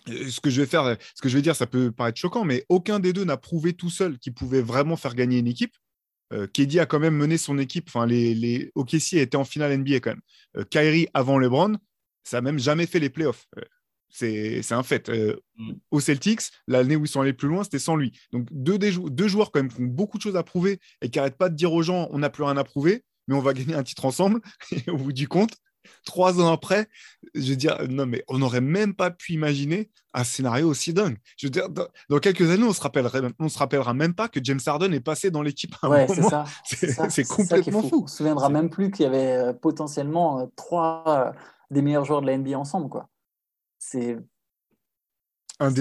[0.07, 2.65] ce que je vais faire, ce que je vais dire, ça peut paraître choquant, mais
[2.69, 5.75] aucun des deux n'a prouvé tout seul qu'il pouvait vraiment faire gagner une équipe.
[6.33, 7.85] Euh, KD a quand même mené son équipe.
[7.87, 10.21] Enfin, les, les OKC étaient en finale NBA quand même.
[10.57, 11.77] Euh, Kyrie avant LeBron,
[12.23, 13.45] ça n'a même jamais fait les playoffs.
[14.09, 15.09] c'est un fait.
[15.09, 15.73] Mm.
[15.91, 18.17] Aux Celtics, l'année où ils sont allés plus loin, c'était sans lui.
[18.31, 21.19] Donc deux, deux joueurs quand même qui ont beaucoup de choses à prouver et qui
[21.19, 23.53] n'arrêtent pas de dire aux gens on n'a plus rien à prouver, mais on va
[23.53, 24.41] gagner un titre ensemble.
[24.71, 25.55] Et au bout du compte,
[26.05, 26.87] trois ans après,
[27.33, 31.17] je veux dire, non, mais on n'aurait même pas pu imaginer un scénario aussi dingue.
[31.37, 32.81] Je veux dire, dans, quelques années, on se
[33.39, 35.75] on se rappellera même pas que James Harden est passé dans l'équipe.
[35.83, 36.07] Ouais,
[36.65, 37.09] c'est ça.
[37.09, 38.03] C'est complètement fou.
[38.03, 42.05] On se souviendra même plus qu'il y avait euh, potentiellement euh, trois euh, des meilleurs
[42.05, 43.09] joueurs de la NBA ensemble, quoi.
[43.77, 44.17] C'est
[45.59, 45.71] un,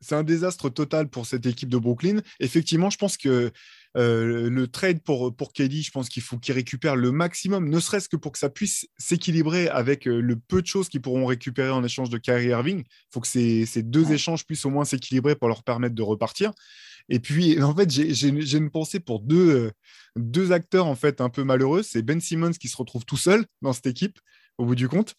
[0.00, 2.20] c'est un désastre total pour cette équipe de Brooklyn.
[2.40, 3.52] Effectivement, je pense que
[3.96, 7.80] euh, le trade pour, pour KD, je pense qu'il faut qu'il récupère le maximum, ne
[7.80, 11.24] serait-ce que pour que ça puisse s'équilibrer avec euh, le peu de choses qu'ils pourront
[11.24, 12.80] récupérer en échange de Kyrie Irving.
[12.80, 16.02] Il faut que ces, ces deux échanges puissent au moins s'équilibrer pour leur permettre de
[16.02, 16.52] repartir.
[17.08, 19.70] Et puis, en fait, j'ai une pensée pour deux, euh,
[20.16, 21.82] deux acteurs en fait un peu malheureux.
[21.82, 24.18] C'est Ben Simmons qui se retrouve tout seul dans cette équipe,
[24.58, 25.14] au bout du compte.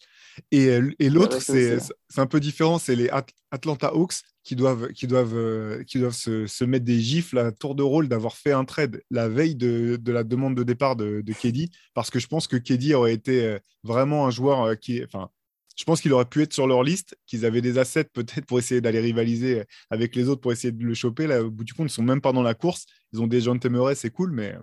[0.50, 1.78] Et, et l'autre, c'est
[2.16, 3.10] un peu différent, c'est les
[3.50, 7.74] Atlanta Hawks qui doivent, qui doivent, euh, qui doivent se, mettre des gifles à tour
[7.74, 11.32] de rôle d'avoir fait un trade la veille de, la demande de départ de, de
[11.34, 15.04] Keddy, parce que je pense que Keddy aurait été euh, vraiment un joueur euh, qui,
[15.04, 15.28] enfin,
[15.76, 18.58] je pense qu'il aurait pu être sur leur liste, qu'ils avaient des assets peut-être pour
[18.58, 21.26] essayer d'aller rivaliser avec les autres pour essayer de le choper.
[21.26, 22.86] Là, au bout du compte, ils sont même pas dans la course.
[23.12, 24.56] Ils ont des gens Temeray, c'est cool, mais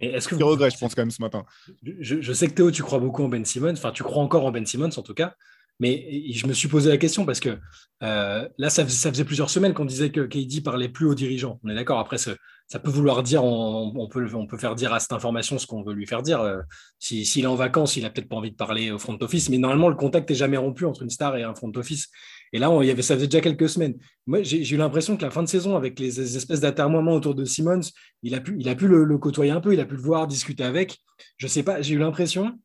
[0.00, 0.46] est-ce que vous...
[0.46, 1.44] regrette, je pense, quand même, ce matin.
[1.82, 3.72] Je, je, sais que Théo, tu crois beaucoup en Ben Simmons.
[3.72, 5.34] Enfin, tu crois encore en Ben Simmons, en tout cas.
[5.80, 7.58] Mais je me suis posé la question parce que
[8.02, 11.58] euh, là, ça, faisait plusieurs semaines qu'on disait que KD parlait plus aux dirigeants.
[11.64, 11.98] On est d'accord.
[11.98, 12.34] Après, ça,
[12.78, 15.94] peut vouloir dire, on, peut, on peut faire dire à cette information ce qu'on veut
[15.94, 16.42] lui faire dire.
[16.42, 16.60] Euh,
[16.98, 19.56] s'il est en vacances, il a peut-être pas envie de parler au front office, mais
[19.56, 22.08] normalement, le contact n'est jamais rompu entre une star et un front office.
[22.52, 22.70] Et là,
[23.02, 23.94] ça faisait déjà quelques semaines.
[24.26, 27.44] Moi, j'ai eu l'impression que la fin de saison, avec les espèces d'atermoiements autour de
[27.44, 27.80] Simmons,
[28.22, 28.56] il a pu,
[28.88, 30.98] le, côtoyer un peu, il a pu le voir, discuter avec.
[31.36, 32.58] Je sais pas, j'ai eu l'impression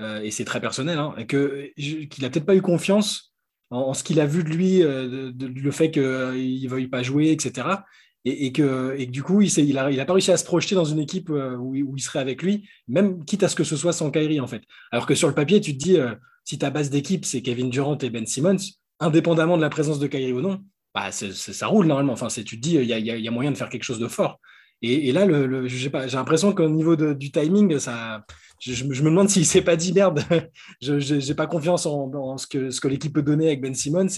[0.00, 3.34] euh, et c'est très personnel, hein, qu'il n'a peut-être pas eu confiance
[3.70, 7.68] en, ce qu'il a vu de lui, le fait qu'il ne veuille pas jouer, etc.
[8.24, 10.98] Et, que, et du coup, il n'a a pas réussi à se projeter dans une
[10.98, 14.40] équipe où, il serait avec lui, même quitte à ce que ce soit sans Kyrie,
[14.40, 14.62] en fait.
[14.90, 15.98] Alors que sur le papier, tu te dis,
[16.44, 18.56] si ta base d'équipe, c'est Kevin Durant et Ben Simmons,
[19.00, 20.62] indépendamment de la présence de Kyrie ou non,
[20.94, 22.14] bah, ça roule normalement.
[22.14, 24.40] Enfin, tu te dis, il y, a moyen de faire quelque chose de fort.
[24.82, 28.24] Et, là, le, j'ai l'impression qu'au niveau du timing, ça,
[28.60, 30.22] je, me demande s'il s'est pas dit merde.
[30.80, 34.08] je n'ai pas confiance en, ce que, l'équipe peut donner avec Ben Simmons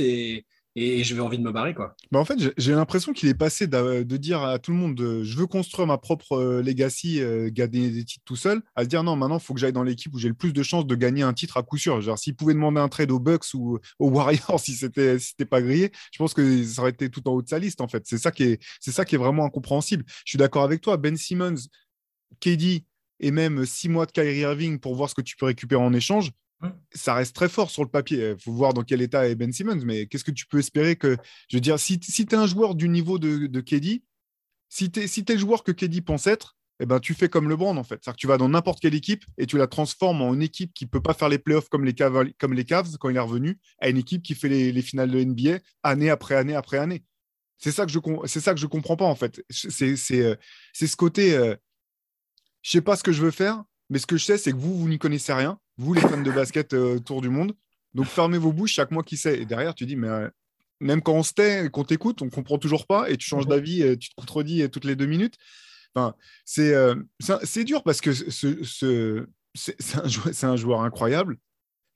[0.79, 1.75] et je vais envie de me barrer.
[1.75, 1.95] Quoi.
[2.11, 5.37] Bah en fait, j'ai l'impression qu'il est passé de, dire à tout le monde je
[5.37, 9.17] veux construire ma propre euh, legacy, euh, gagner des titres tout seul, à dire non,
[9.17, 11.23] maintenant, il faut que j'aille dans l'équipe où j'ai le plus de chances de gagner
[11.23, 12.01] un titre à coup sûr.
[12.01, 15.63] Genre, s'il pouvait demander un trade aux Bucks ou aux Warriors si c'était si pas
[15.63, 18.05] grillé, je pense que ça aurait été tout en haut de sa liste, en fait.
[18.07, 20.05] C'est ça, qui est, ça qui est vraiment incompréhensible.
[20.25, 20.97] Je suis d'accord avec toi.
[20.97, 21.69] Ben Simmons,
[22.41, 22.85] KD
[23.21, 25.93] et même six mois de Kyrie Irving pour voir ce que tu peux récupérer en
[25.93, 26.31] échange,
[26.93, 28.31] ça reste très fort sur le papier.
[28.31, 30.97] Il faut voir dans quel état est Ben Simmons, mais qu'est-ce que tu peux espérer
[30.97, 31.17] que.
[31.49, 34.03] Je veux dire, si, tu es un joueur du niveau de, de KD,
[34.69, 37.77] si tu es, le joueur que KD pense être, eh ben, tu fais comme LeBron
[37.77, 37.97] en fait.
[37.97, 40.73] C'est-à-dire que tu vas dans n'importe quelle équipe et tu la transformes en une équipe
[40.75, 43.89] qui ne peut pas faire les playoffs comme les, Cavs, quand il est revenu, à
[43.89, 47.05] une équipe qui fait les, finales de NBA année après année après année.
[47.59, 49.43] C'est ça que je c'est comprends pas en fait.
[49.51, 50.37] C'est euh,
[50.73, 51.37] ce côté.
[51.37, 51.57] Euh,
[52.63, 54.57] je sais pas ce que je veux faire, mais ce que je sais, c'est que
[54.57, 57.55] vous, vous n'y connaissez rien vous les fans de basket euh, autour du monde.
[57.95, 59.41] Donc fermez vos bouches, chaque mois qui sait.
[59.41, 60.29] Et derrière, tu dis, mais euh,
[60.81, 63.47] même quand on se tait et qu'on t'écoute, on comprend toujours pas et tu changes
[63.47, 65.37] d'avis, et tu te contredis toutes les deux minutes.
[65.95, 66.15] Enfin,
[66.45, 66.95] c'est euh,
[67.65, 71.39] dur parce que ce, ce c'est un, joueur, un joueur incroyable.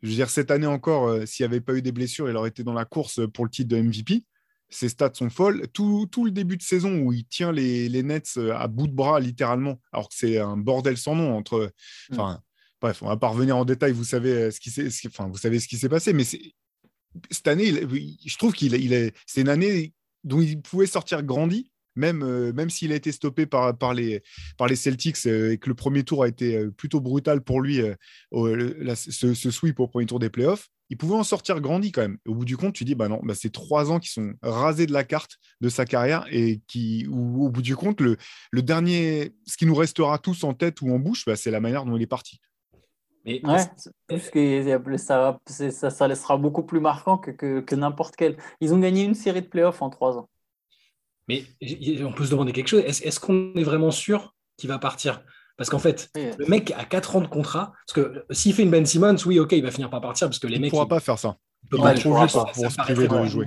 [0.02, 2.48] Je veux dire, cette année encore, s'il n'y avait pas eu des blessures, il aurait
[2.48, 4.24] été dans la course pour le titre de MVP.
[4.68, 5.68] Ses stats sont folles.
[5.68, 8.94] Tout, tout le début de saison où il tient les, les Nets à bout de
[8.94, 11.72] bras, littéralement, alors que c'est un bordel sans nom entre.
[12.10, 12.14] Mm.
[12.14, 12.42] Enfin,
[12.82, 15.30] Bref, on va pas revenir en détail, vous savez euh, ce qui s'est, enfin,
[15.88, 16.24] passé, mais
[17.30, 19.92] cette année, je trouve qu'il il est, c'est une année
[20.24, 24.24] dont il pouvait sortir grandi, même, euh, même s'il a été stoppé par, par, les,
[24.58, 27.82] par les Celtics euh, et que le premier tour a été plutôt brutal pour lui,
[28.32, 32.18] ce, sweep au premier tour des playoffs, il pouvait en sortir grandi quand même.
[32.26, 34.86] Au bout du compte, tu dis, bah non, bah c'est trois ans qui sont rasés
[34.86, 38.16] de la carte de sa carrière et qui, au bout du compte, le
[38.62, 41.84] dernier, ce qui nous restera tous en tête ou en bouche, bah, c'est la manière
[41.84, 42.40] dont il est parti.
[43.24, 43.58] Mais ouais,
[44.98, 48.36] ça, ça, ça, laissera beaucoup plus marquant que, que, que n'importe quel.
[48.60, 50.28] Ils ont gagné une série de playoffs en trois ans.
[51.28, 51.44] Mais
[52.04, 52.82] on peut se demander quelque chose.
[52.84, 55.22] Est-ce qu'on est vraiment sûr qu'il va partir?
[55.56, 57.72] Parce qu'en fait, le mec a 4 ans de contrat.
[57.86, 60.26] Parce que s'il fait une Ben Simmons, oui, ok, il va finir par partir.
[60.28, 60.70] Parce que les il mecs.
[60.70, 61.36] pourra pas faire ça.
[61.62, 63.46] Il peut pas trop pour, pour se priver de jouer.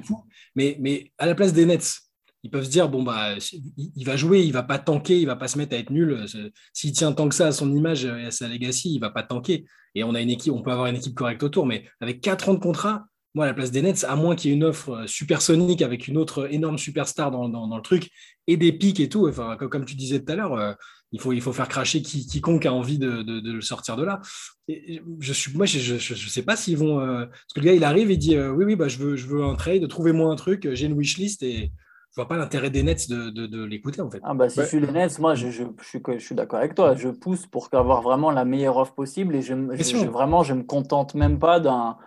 [0.55, 1.99] Mais, mais à la place des Nets,
[2.45, 3.33] ils peuvent se dire bon bah
[3.75, 6.25] il va jouer, il va pas tanker, il va pas se mettre à être nul.
[6.73, 9.23] S'il tient tant que ça à son image et à sa legacy, il va pas
[9.23, 9.65] tanker.
[9.95, 12.49] Et on a une équipe, on peut avoir une équipe correcte autour, mais avec 4
[12.49, 14.63] ans de contrat, moi à la place des Nets, à moins qu'il y ait une
[14.63, 18.11] offre supersonique avec une autre énorme superstar dans, dans, le truc
[18.45, 19.27] et des pics et tout.
[19.27, 20.53] Enfin comme tu disais tout à l'heure.
[20.53, 20.73] Euh,
[21.11, 24.19] il faut, il faut faire cracher quiconque a envie de, de, le sortir de là.
[24.67, 26.99] je suis, moi, je ne sais pas s'ils vont.
[26.99, 29.15] Euh, parce que le gars, il arrive et dit euh, Oui, oui, bah, je, veux,
[29.15, 31.71] je veux un trade, trouvez-moi un truc, j'ai une wishlist et,
[32.15, 34.21] je vois pas l'intérêt des Nets de, de, l'écouter en fait.
[34.23, 36.73] Ah bah, si je suis les Nets, moi je, je, suis, je suis d'accord avec
[36.73, 36.95] toi.
[36.95, 40.63] Je pousse pour avoir vraiment la meilleure offre possible et je, je vraiment je me
[40.63, 41.97] contente même pas d'un.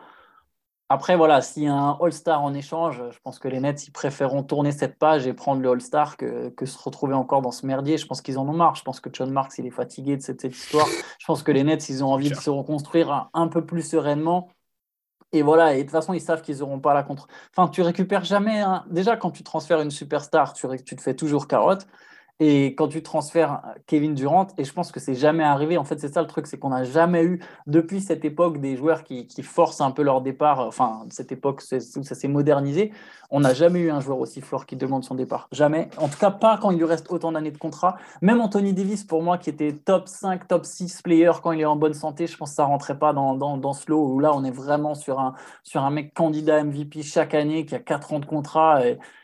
[0.88, 3.90] Après voilà, s'il y a un All-Star en échange, je pense que les Nets ils
[3.90, 7.66] préféreront tourner cette page et prendre le All-Star que, que, se retrouver encore dans ce
[7.66, 7.99] merdier.
[7.99, 8.77] Je pense qu'ils en ont marre.
[8.77, 10.87] Je pense que John Marks il est fatigué de cette, histoire.
[11.18, 14.49] Je pense que les Nets ils ont envie de se reconstruire un peu plus sereinement
[15.33, 17.29] et voilà, et de toute façon, ils savent qu'ils n'auront pas la contre.
[17.55, 18.62] Enfin, tu récupères jamais.
[18.91, 21.87] Déjà, quand tu transfères une superstar, tu, tu te fais toujours carotte.
[22.40, 25.98] Et quand tu transfères Kevin Durant, et je pense que c'est jamais arrivé, en fait,
[25.98, 29.27] c'est ça le truc, c'est qu'on n'a jamais eu, depuis cette époque, des joueurs qui,
[29.42, 32.92] forcent un peu leur départ, enfin, cette époque où ça s'est modernisé,
[33.31, 35.48] on n'a jamais eu un joueur aussi fort qui demande son départ.
[35.51, 35.88] Jamais.
[35.98, 37.96] En tout cas, pas quand il lui reste autant d'années de contrat.
[38.22, 41.66] Même Anthony Davis, pour moi, qui était top 5, top 6 player quand il est
[41.66, 44.33] en bonne santé, je pense que ça rentrait pas dans, dans, ce lot où là,
[44.35, 48.12] on est vraiment sur un, sur un mec candidat MVP chaque année qui a 4
[48.12, 48.83] ans de contrat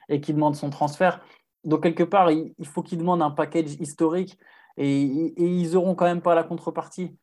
[0.09, 1.20] et qui demande son transfert.
[1.64, 4.38] Donc, quelque part, il, faut qu'ils demandent un package historique
[4.77, 5.03] et,
[5.37, 7.16] ils n'auront quand même pas la contrepartie.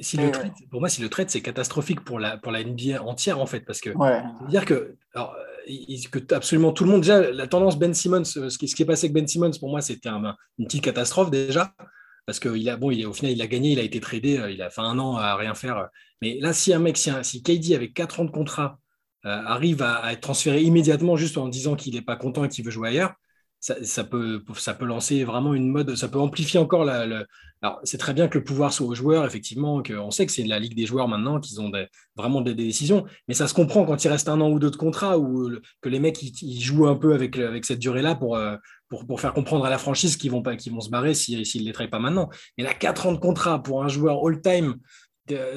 [0.00, 3.02] si le trade, pour moi, si le trade, c'est catastrophique pour la, pour la NBA
[3.02, 4.22] entière, en fait, parce que ouais.
[4.48, 5.34] dire que, alors,
[6.10, 8.82] que absolument tout le monde, déjà, la tendance Ben Simmons, euh, ce qui, ce qui
[8.82, 11.72] est passé avec Ben Simmons, pour moi, c'était une petite catastrophe déjà,
[12.26, 14.50] parce qu'il a, bon, il, au final, il a gagné, il a été tradé, euh,
[14.50, 15.88] il a fait un an à rien faire.
[16.22, 18.78] Mais là, si un mec, si, si KD avec 4 ans de contrat
[19.24, 22.48] euh, arrive à, à, être transféré immédiatement juste en disant qu'il n'est pas content et
[22.48, 23.14] qu'il veut jouer ailleurs,
[23.82, 27.24] ça, peut, ça peut lancer vraiment une mode, ça peut amplifier encore la.
[27.62, 30.44] Alors, c'est très bien que le pouvoir soit aux joueurs, effectivement, qu'on sait que c'est
[30.44, 31.72] la Ligue des joueurs maintenant, qu'ils ont
[32.14, 34.76] vraiment des, décisions, mais ça se comprend quand il reste un an ou deux de
[34.76, 35.50] contrat, ou
[35.80, 38.56] que les mecs ils, jouent un peu avec, avec cette durée-là pour, euh,
[38.88, 41.40] pour, pour, faire comprendre à la franchise qu'ils vont, pas, qu'ils vont se barrer s'ils
[41.40, 42.28] ne les traitent pas maintenant.
[42.58, 44.76] Mais là, quatre ans de contrat pour un joueur all-time,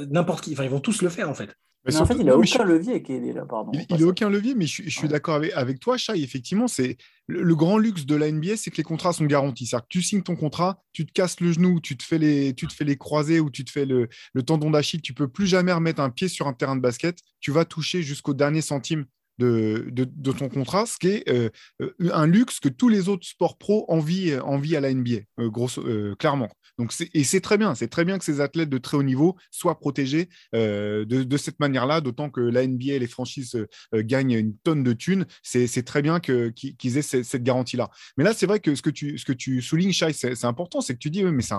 [0.10, 1.56] n'importe qui, enfin, ils vont tous le faire en fait.
[1.86, 3.02] Mais, en fait, il n'a aucun levier
[3.34, 3.72] là, pardon.
[3.89, 6.22] Il n'a aucun levier, mais je, suis d'accord avec, avec, toi, Chai.
[6.22, 9.65] Effectivement, c'est le, grand luxe de la NBA, c'est que les contrats sont garantis.
[9.65, 12.54] C'est-à-dire que tu signes ton contrat, tu te casses le genou, tu te fais les,
[12.54, 15.30] tu te fais les croisés ou tu te fais le, le tendon d'Achille, tu peux
[15.30, 17.20] plus jamais remettre un pied sur un terrain de basket.
[17.39, 19.06] Tu vas toucher jusqu'au dernier centime
[19.39, 21.49] de, ton contrat, ce qui est euh,
[21.82, 24.34] euh, un luxe que tous les autres sports pro envient,
[24.75, 26.49] à la NBA, euh, clairement.
[26.78, 29.36] Donc et c'est très bien, c'est très bien que ces athlètes de très haut niveau
[29.52, 33.58] soient protégés de, cette manière-là, d'autant que la NBA et les franchises
[33.93, 35.25] gagnent une tonne de thunes.
[35.43, 37.89] C'est très bien qu'ils aient cette, garantie-là.
[38.17, 40.80] Mais là, c'est vrai que ce que tu, ce que tu soulignes, Shai, c'est important,
[40.82, 41.56] c'est que tu dis, mais c'est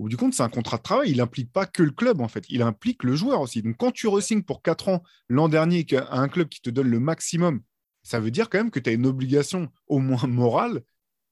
[0.00, 1.10] au bout du compte, c'est un contrat de travail.
[1.10, 2.46] Il n'implique pas que le club, en fait.
[2.48, 3.60] Il implique le joueur aussi.
[3.60, 6.88] Donc, quand tu resignes pour 4 ans l'an dernier à un club qui te donne
[6.88, 7.60] le maximum,
[8.02, 10.80] ça veut dire quand même que tu as une obligation, au moins morale,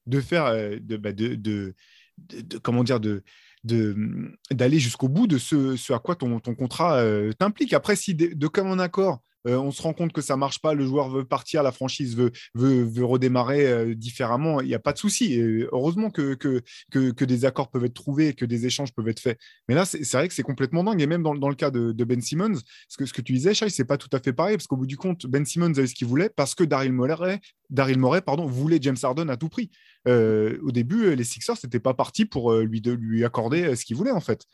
[0.05, 1.73] de faire, euh, bah, de, de,
[2.19, 3.23] de, comment dire, de
[3.63, 7.73] d'aller jusqu'au bout de ce, à quoi ton, ton contrat euh, t'implique.
[7.73, 10.85] Après, si de, de commun accord, on se rend compte que ça marche pas, le
[10.85, 12.31] joueur veut partir, la franchise veut,
[13.03, 15.39] redémarrer différemment, il n'y a pas de souci.
[15.71, 16.37] heureusement que,
[17.23, 19.39] des accords peuvent être trouvés que des échanges peuvent être faits.
[19.67, 21.01] Mais là, c'est vrai que c'est complètement dingue.
[21.01, 23.97] Et même dans, le cas de, Ben Simmons, ce que, tu disais, Shai, c'est pas
[23.97, 26.29] tout à fait pareil, parce qu'au bout du compte, Ben Simmons avait ce qu'il voulait
[26.29, 29.69] parce que Daryl Morey, Daryl Morey pardon, voulait James Harden à tout prix.
[30.05, 34.21] Au début, les Sixers n'étaient pas partis pour lui, lui accorder ce qu'il voulait, en
[34.21, 34.45] fait.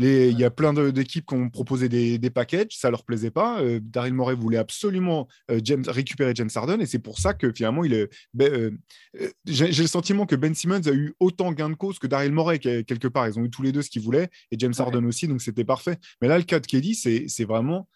[0.00, 3.60] Il y a plein d'équipes qui ont proposé des, des packages, ça leur plaisait pas.
[3.60, 7.52] Euh, Daryl Morey voulait absolument euh, James, récupérer James Harden et c'est pour ça que
[7.52, 11.74] finalement, il ben, euh, j'ai le sentiment que Ben Simmons a eu autant gain de
[11.74, 13.26] cause que Daryl Morey quelque part.
[13.26, 15.64] Ils ont eu tous les deux ce qu'ils voulaient et James Harden aussi, donc c'était
[15.64, 15.96] parfait.
[16.22, 17.88] Mais là, le cas de Kelly, c'est vraiment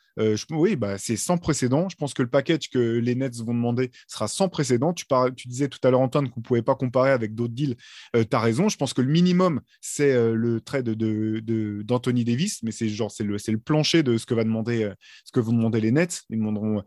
[0.50, 1.88] oui, bah, c'est sans précédent.
[1.88, 4.92] Je pense que le package que les Nets vont demander sera sans précédent.
[4.92, 5.04] Tu,
[5.36, 7.76] tu disais tout à l'heure, Antoine, qu'on ne pouvait pas comparer avec d'autres deals.
[8.16, 8.68] Euh, tu as raison.
[8.68, 13.24] Je pense que le minimum, c'est le trade d'Anthony de, Davis, mais c'est genre c'est
[13.24, 14.90] le, le, plancher de ce que, va demander,
[15.24, 16.22] ce que vont demander les Nets.
[16.30, 16.82] Ils demanderont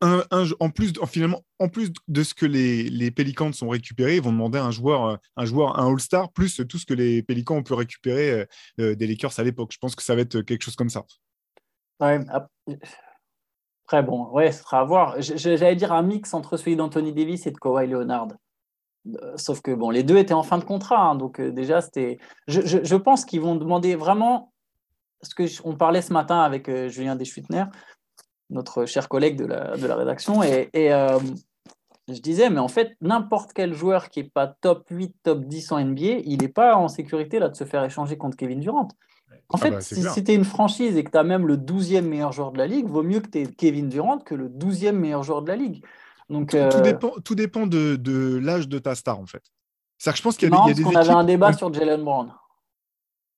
[0.00, 4.32] en plus, finalement, en plus de ce que les, les Pélicans sont récupérés, ils vont
[4.32, 7.74] demander un joueur, un joueur, un All-Star, plus tout ce que les Pélicans ont pu
[7.74, 8.44] récupérer euh,
[8.80, 9.70] euh, des Lakers à l'époque.
[9.72, 11.04] Je pense que ça va être quelque chose comme ça.
[12.00, 12.20] Ouais,
[13.86, 15.16] très bon, ouais, ce sera à voir.
[15.20, 18.28] J'allais dire un mix entre celui d'Anthony Davis et de Kawhi Leonard.
[19.06, 22.18] Euh, sauf que bon, les deux étaient en fin de contrat, hein, donc déjà c'était.
[22.46, 24.52] Je, je, pense qu'ils vont demander vraiment
[25.22, 27.64] ce que on parlait ce matin avec Julien Deschutner
[28.50, 30.42] notre cher collègue de la, de la rédaction.
[30.42, 31.18] Et, euh,
[32.08, 35.72] je disais, mais en fait, n'importe quel joueur qui n'est pas top 8, top 10
[35.72, 38.88] en NBA, il n'est pas en sécurité là, de se faire échanger contre Kevin Durant.
[39.50, 41.56] En ah fait, bah, si, tu es une franchise et que tu as même le
[41.56, 44.48] 12e meilleur joueur de la ligue, vaut mieux que tu aies Kevin Durant que le
[44.48, 45.84] 12e meilleur joueur de la ligue.
[46.28, 49.42] Donc, tout, euh, dépend, tout dépend de, de l'âge de ta star, en fait.
[49.96, 52.32] C'est que je pense qu'il y a, des, On avait un débat sur Jalen Brown.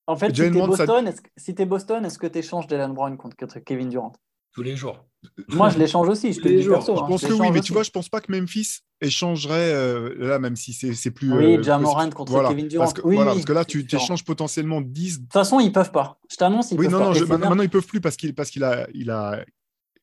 [0.06, 3.60] En fait, si tu es Boston, est-ce Boston, est-ce que tu échanges Jalen Brown contre
[3.60, 4.12] Kevin Durant?
[4.52, 5.04] Tous les jours.
[5.48, 6.32] Moi, je l'échange aussi.
[6.32, 6.80] Je les jours.
[6.80, 10.14] je hein, pense que oui, mais tu vois, je pense pas que Memphis échangerait euh,
[10.18, 11.32] là, même si c'est plus.
[11.32, 12.84] Oui, euh, Jamorant contre Kevin Durant.
[12.84, 15.18] Parce que, oui, parce que là, tu échanges potentiellement 10.
[15.18, 16.18] De toute façon, ils peuvent pas.
[16.30, 17.04] Je t'annonce, ils oui, peuvent non, pas.
[17.06, 19.44] Non, je, maintenant, ils peuvent plus parce qu'il parce qu'il a, il a,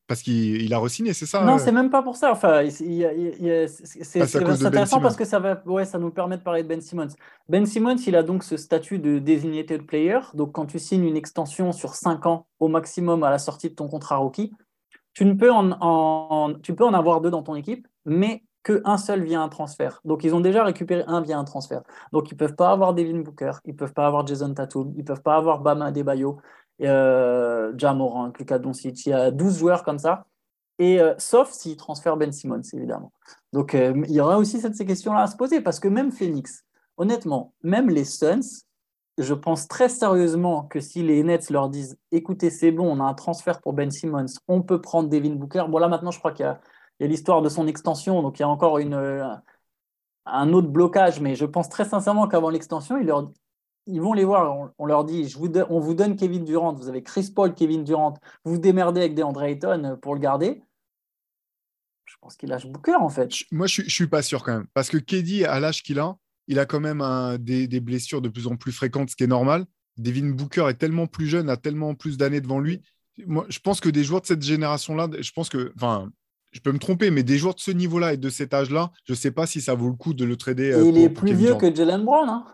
[0.08, 1.58] parce qu'il a re-signé, c'est ça Non, euh?
[1.58, 2.32] c'est même pas pour ça.
[2.32, 6.68] Enfin, c'est ah, intéressant parce que ça, va, ouais, ça nous permet de parler de
[6.68, 7.10] Ben Simmons.
[7.50, 10.20] Ben Simmons, il a donc ce statut de designated player.
[10.34, 13.76] Donc, quand tu signes une extension sur 5 ans au maximum à la sortie de
[13.76, 14.54] ton contrat rookie,
[15.14, 19.24] tu, ne peux en, tu peux en avoir deux dans ton équipe, mais qu'un seul
[19.24, 20.00] via un transfert.
[20.06, 21.82] Donc, ils ont déjà récupéré un via un transfert.
[22.14, 24.94] Donc, ils ne peuvent pas avoir Devin Booker, ils ne peuvent pas avoir Jason Tatum,
[24.96, 26.40] ils ne peuvent pas avoir Bama Debayo,
[26.82, 29.06] euh, Jamorant, Luka Doncic.
[29.06, 30.26] Il y a 12 joueurs comme ça.
[30.80, 33.12] Et euh, sauf s'ils transfèrent Ben Simmons, évidemment.
[33.54, 36.12] Donc, euh, il y aura aussi cette, ces questions-là à se poser parce que même
[36.12, 36.66] Phoenix,
[36.98, 38.64] honnêtement, même les Suns,
[39.18, 43.04] je pense très sérieusement que si les Nets leur disent écoutez, c'est bon, on a
[43.04, 45.66] un transfert pour Ben Simmons, on peut prendre Devin Booker.
[45.70, 48.46] Bon, là maintenant, je crois qu'il y a, l'histoire de son extension, donc il y
[48.46, 49.24] a encore euh,
[50.26, 53.12] un autre blocage, mais je pense très sincèrement qu'avant l'extension, ils,
[53.88, 54.72] ils vont les voir.
[54.78, 55.34] On, leur dit
[55.70, 59.44] on vous donne Kevin Durant, vous avez Chris Paul, Kevin Durant, vous démerdez avec DeAndre
[59.44, 60.62] Ayton pour le garder.
[62.06, 63.32] Je pense qu'il lâche Booker en fait.
[63.52, 66.18] Moi, je ne suis pas sûr quand même, parce que KD, à l'âge qu'il a,
[66.48, 67.04] il a quand même
[67.40, 69.66] des, blessures de plus en plus fréquentes, ce qui est normal.
[69.98, 72.82] Devin Booker est tellement plus jeune, a tellement plus d'années devant lui.
[73.26, 76.10] Moi, je pense que des joueurs de cette génération-là, je pense que, enfin,
[76.52, 79.14] je peux me tromper, mais des joueurs de ce niveau-là et de cet âge-là, je
[79.14, 80.74] ne sais pas si ça vaut le coup de le trader.
[80.74, 82.30] Euh, il est plus vieux que Jalen Brown.
[82.30, 82.46] Hein.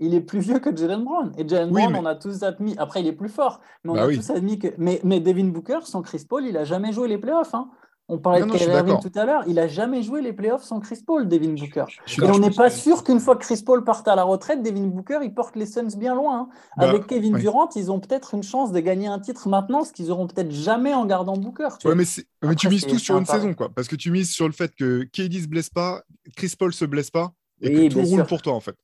[0.00, 1.32] il est plus vieux que Jalen Brown.
[1.36, 2.74] Et Jalen Brown, on a tous admis.
[2.78, 4.68] Après, il est plus fort, mais on bah a tous admis que.
[4.78, 7.54] Mais, mais Devin Booker, sans Chris Paul, il n'a jamais joué les playoffs.
[7.54, 7.70] Hein.
[8.12, 9.42] On parlait de Kyrie Irving tout à l'heure.
[9.46, 11.86] Il n'a jamais joué les playoffs sans Chris Paul, Devin Booker.
[12.18, 14.86] Et on n'est pas sûr qu'une fois que Chris Paul parte à la retraite, Devin
[14.86, 16.40] Booker, il porte les Suns bien loin.
[16.40, 16.48] Hein.
[16.76, 19.94] Bah, Avec Kevin Durant, ils ont peut-être une chance de gagner un titre maintenant, ce
[19.94, 21.68] qu'ils auront peut-être jamais en gardant Booker.
[21.80, 23.70] Tu mais, tu mises tout sur une saison, quoi.
[23.74, 26.02] Parce que tu mises sur le fait que KD se blesse pas,
[26.36, 28.76] Chris Paul se blesse pas, et que tout roule pour toi, en fait.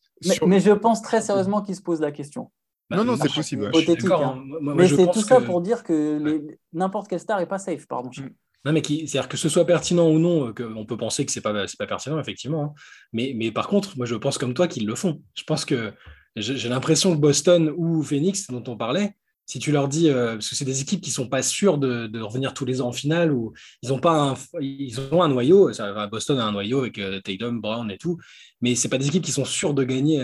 [0.46, 2.50] Mais, je pense très sérieusement qu'il se pose la question.
[2.90, 3.66] non, non, c'est possible.
[3.66, 4.42] Hein.
[4.62, 8.10] mais c'est tout ça pour dire que n'importe quelle star n'est pas safe, pardon.
[8.64, 11.40] Non, mais c'est-à-dire que ce soit pertinent ou non, euh, on peut penser que c'est
[11.40, 12.64] pas, pas pertinent, effectivement.
[12.64, 12.72] Hein.
[13.12, 15.22] Mais, par contre, moi, je pense comme toi qu'ils le font.
[15.34, 15.92] Je pense que
[16.36, 19.14] j'ai l'impression que Boston ou Phoenix, dont on parlait,
[19.46, 22.20] si tu leur dis, euh, parce que c'est des équipes qui sont pas sûres de,
[22.20, 25.72] revenir tous les ans en finale, ou ils ont pas un, ils ont un noyau,
[25.72, 28.18] ça, Boston a un noyau avec euh, Tatum, Brown et tout,
[28.60, 30.18] mais c'est pas des équipes qui sont sûres de gagner,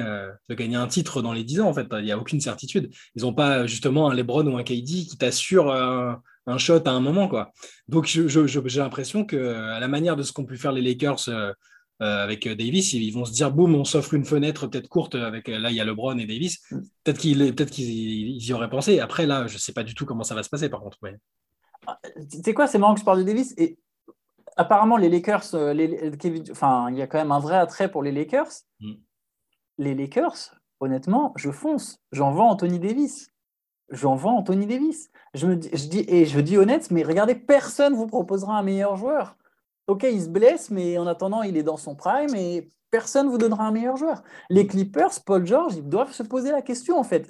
[0.50, 1.86] de gagner un titre dans les 10 ans, en fait.
[1.92, 2.90] Il n'y a aucune certitude.
[3.14, 5.72] Ils n'ont pas justement un LeBron ou un KD qui t'assure
[6.46, 7.28] un shot à un moment.
[7.28, 7.52] Quoi.
[7.88, 11.52] Donc j'ai l'impression que à la manière de ce qu'ont pu faire les Lakers euh,
[12.02, 15.48] euh, avec Davis, ils vont se dire boum, on s'offre une fenêtre peut-être courte avec
[15.48, 16.60] là il y a LeBron et Davis.
[17.04, 19.00] Peut-être qu'ils peut y auraient pensé.
[19.00, 20.98] Après là, je sais pas du tout comment ça va se passer par contre.
[21.02, 21.14] Mais...
[21.86, 21.98] Ah,
[22.30, 23.78] tu sais quoi, c'est marrant que je parle de Davis et
[24.56, 26.12] apparemment les Lakers, euh, les,
[26.50, 28.50] enfin il y a quand même un vrai attrait pour les Lakers.
[28.80, 28.94] Mm.
[29.78, 33.33] Les Lakers, honnêtement, je fonce, j'en vends Anthony Davis
[33.90, 35.10] j'en vends Anthony Davis.
[35.34, 38.62] Je, me dis, je dis, et je dis honnête, mais regardez, personne vous proposera un
[38.62, 39.36] meilleur joueur.
[39.86, 43.38] Ok, il se blesse, mais en attendant, il est dans son prime et personne vous
[43.38, 44.22] donnera un meilleur joueur.
[44.50, 47.28] Les Clippers, Paul George, ils doivent se poser la question en fait.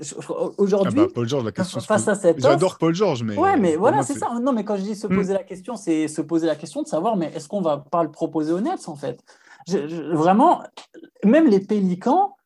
[0.58, 3.56] Aujourd'hui, ah bah, Paul George, la question face à cette J'adore Paul George, mais ouais,
[3.56, 4.28] mais voilà, c'est ça.
[4.42, 5.16] Non, mais quand je dis se hmm.
[5.16, 8.02] poser la question, c'est se poser la question de savoir, mais est-ce qu'on va pas
[8.02, 9.18] le proposer aux Nets en fait?
[10.12, 10.62] Vraiment,
[11.24, 12.36] même les Pélicans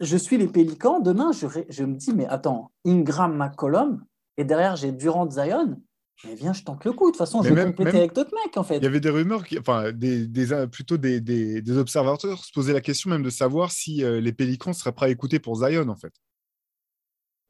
[0.00, 4.04] je suis les Pélicans, demain, je, je, me dis, mais attends, Ingram, McCollum,
[4.36, 5.76] et derrière, j'ai Durant Zion.
[6.24, 7.06] Mais viens, je tente le coup.
[7.06, 8.76] De toute façon, je vais compléter avec d'autres mecs, en fait.
[8.76, 12.74] Il y avait des rumeurs, qui, enfin, des, des plutôt des, des, observateurs se posaient
[12.74, 15.88] la question même de savoir si euh, les Pélicans seraient prêts à écouter pour Zion,
[15.88, 16.12] en fait.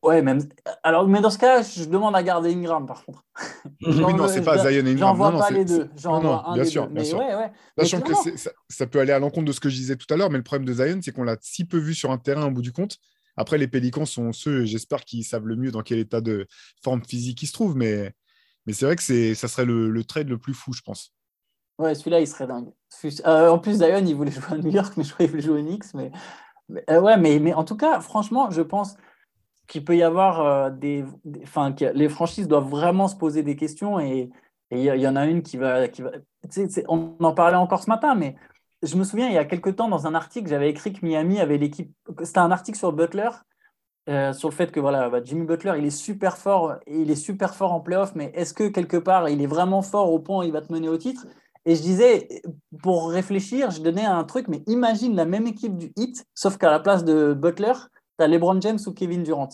[0.02, 0.40] Ouais, même.
[0.82, 3.22] Alors, mais dans ce cas, je demande à garder Ingram, par contre.
[3.86, 4.98] oui, non, c'est pas Zion et Ingram.
[4.98, 5.90] J'en vois pas les deux.
[5.96, 7.18] J'en vois un bien sûr, Bien sûr.
[7.18, 7.52] Ouais, ouais.
[7.78, 8.12] Sachant que
[8.68, 10.44] ça, peut aller à l'encontre de ce que je disais tout à l'heure, mais le
[10.44, 12.72] problème de Zion, c'est qu'on l'a si peu vu sur un terrain au bout du
[12.72, 12.96] compte.
[13.36, 16.46] Après, les Pélicans sont ceux, j'espère, qui savent le mieux dans quel état de
[16.82, 18.12] forme physique ils se trouvent, mais,
[18.66, 21.14] mais c'est vrai que ça serait le, trade le plus fou, je pense.
[21.78, 22.70] Ouais, celui-là, il serait dingue.
[23.26, 25.60] Euh, en plus, Zion, il voulait jouer à New York, mais je croyais qu'il voulait
[25.60, 25.94] jouer au Knicks.
[25.94, 26.10] Mais,
[26.90, 28.96] euh, ouais, mais, mais en tout cas, franchement, je pense
[29.70, 31.04] qu'il peut y avoir euh, des,
[31.44, 34.28] Enfin, les franchises doivent vraiment se poser des questions et
[34.72, 35.88] il y, en a une qui va.
[35.88, 36.10] Qui va
[36.88, 38.36] on en parlait encore ce matin, mais
[38.82, 41.40] je me souviens, il y a quelques temps, dans un article, j'avais écrit que Miami
[41.40, 41.92] avait l'équipe.
[42.22, 43.30] C'était un article sur Butler,
[44.08, 47.16] euh, sur le fait que voilà, bah, Jimmy Butler, il est super fort, il est
[47.16, 50.38] super fort en playoff, mais est-ce que quelque part, il est vraiment fort au point
[50.38, 51.26] où il va te mener au titre?
[51.66, 52.28] Et je disais,
[52.82, 56.70] pour réfléchir, je donnais un truc, mais imagine la même équipe du Heat, sauf qu'à
[56.70, 57.74] la place de Butler,
[58.20, 59.48] tu as LeBron James ou Kevin Durant.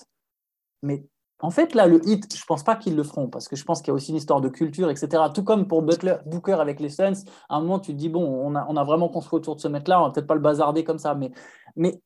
[0.82, 1.06] Mais
[1.40, 3.64] en fait, là, le hit, je ne pense pas qu'ils le feront parce que je
[3.64, 5.22] pense qu'il y a aussi une histoire de culture, etc.
[5.34, 8.24] Tout comme pour Butler, Booker avec les Suns, à un moment, tu te dis, bon,
[8.24, 10.40] on a, on a vraiment construit autour de ce mec-là, on va peut-être pas le
[10.40, 11.14] bazarder comme ça.
[11.14, 11.30] Mais,
[11.76, 12.00] mais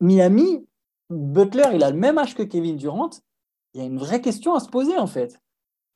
[0.00, 0.66] Miami,
[1.10, 3.10] Butler, il a le même âge que Kevin Durant.
[3.74, 5.40] Il y a une vraie question à se poser, en fait.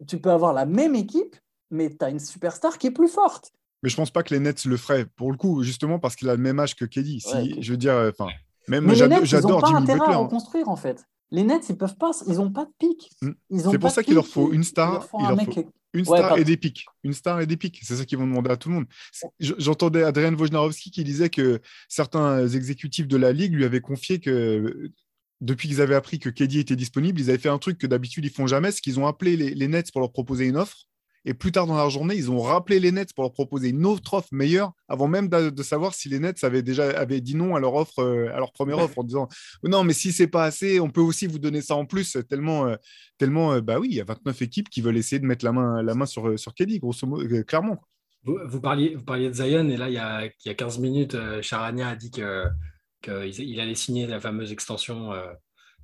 [0.07, 1.37] Tu peux avoir la même équipe,
[1.71, 3.53] mais tu as une superstar qui est plus forte.
[3.83, 6.29] Mais je pense pas que les Nets le feraient, pour le coup, justement parce qu'il
[6.29, 7.21] a le même âge que KD.
[7.21, 8.31] Si, Je veux dire, euh, enfin,
[8.69, 10.01] même j'adore Jimmy Butler.
[10.01, 10.17] à hein.
[10.17, 11.05] reconstruire, en fait.
[11.31, 13.11] Les Nets, ils peuvent pas, ils n'ont pas de pic.
[13.23, 13.33] Mm.
[13.71, 15.09] C'est pour ça qu'il leur faut une star.
[15.95, 16.87] une star et des pics.
[17.05, 17.81] Une star et des pics.
[17.83, 18.87] C'est ça qu'ils vont demander à tout le monde.
[19.41, 24.91] J'entendais Adrian Wojnarowski qui disait que certains exécutifs de la ligue lui avaient confié que
[25.41, 28.25] depuis qu'ils avaient appris que KD était disponible, ils avaient fait un truc que d'habitude
[28.25, 30.87] ils font jamais, c'est qu'ils ont appelé les Nets pour leur proposer une offre.
[31.25, 33.87] Et plus tard dans la journée, ils ont rappelé les Nets pour leur proposer une
[33.87, 37.55] autre offre meilleure, avant même de, savoir si les Nets avaient déjà avaient dit non
[37.55, 39.29] à leur offre, euh, à leur première offre, en disant
[39.63, 42.17] non, mais si c'est pas assez, on peut aussi vous donner ça en plus.
[42.29, 42.77] Tellement, euh,
[43.19, 45.53] tellement, euh, bah oui, il y a 29 équipes qui veulent essayer de mettre la
[45.53, 47.81] main, la main sur sur Kelly, grosso modo, clairement.
[48.25, 50.79] Vous, parliez, vous parliez de Zion et là, il y a, il y a 15
[50.79, 52.45] minutes, Charania a dit que
[53.03, 55.11] qu'il allait signer la fameuse extension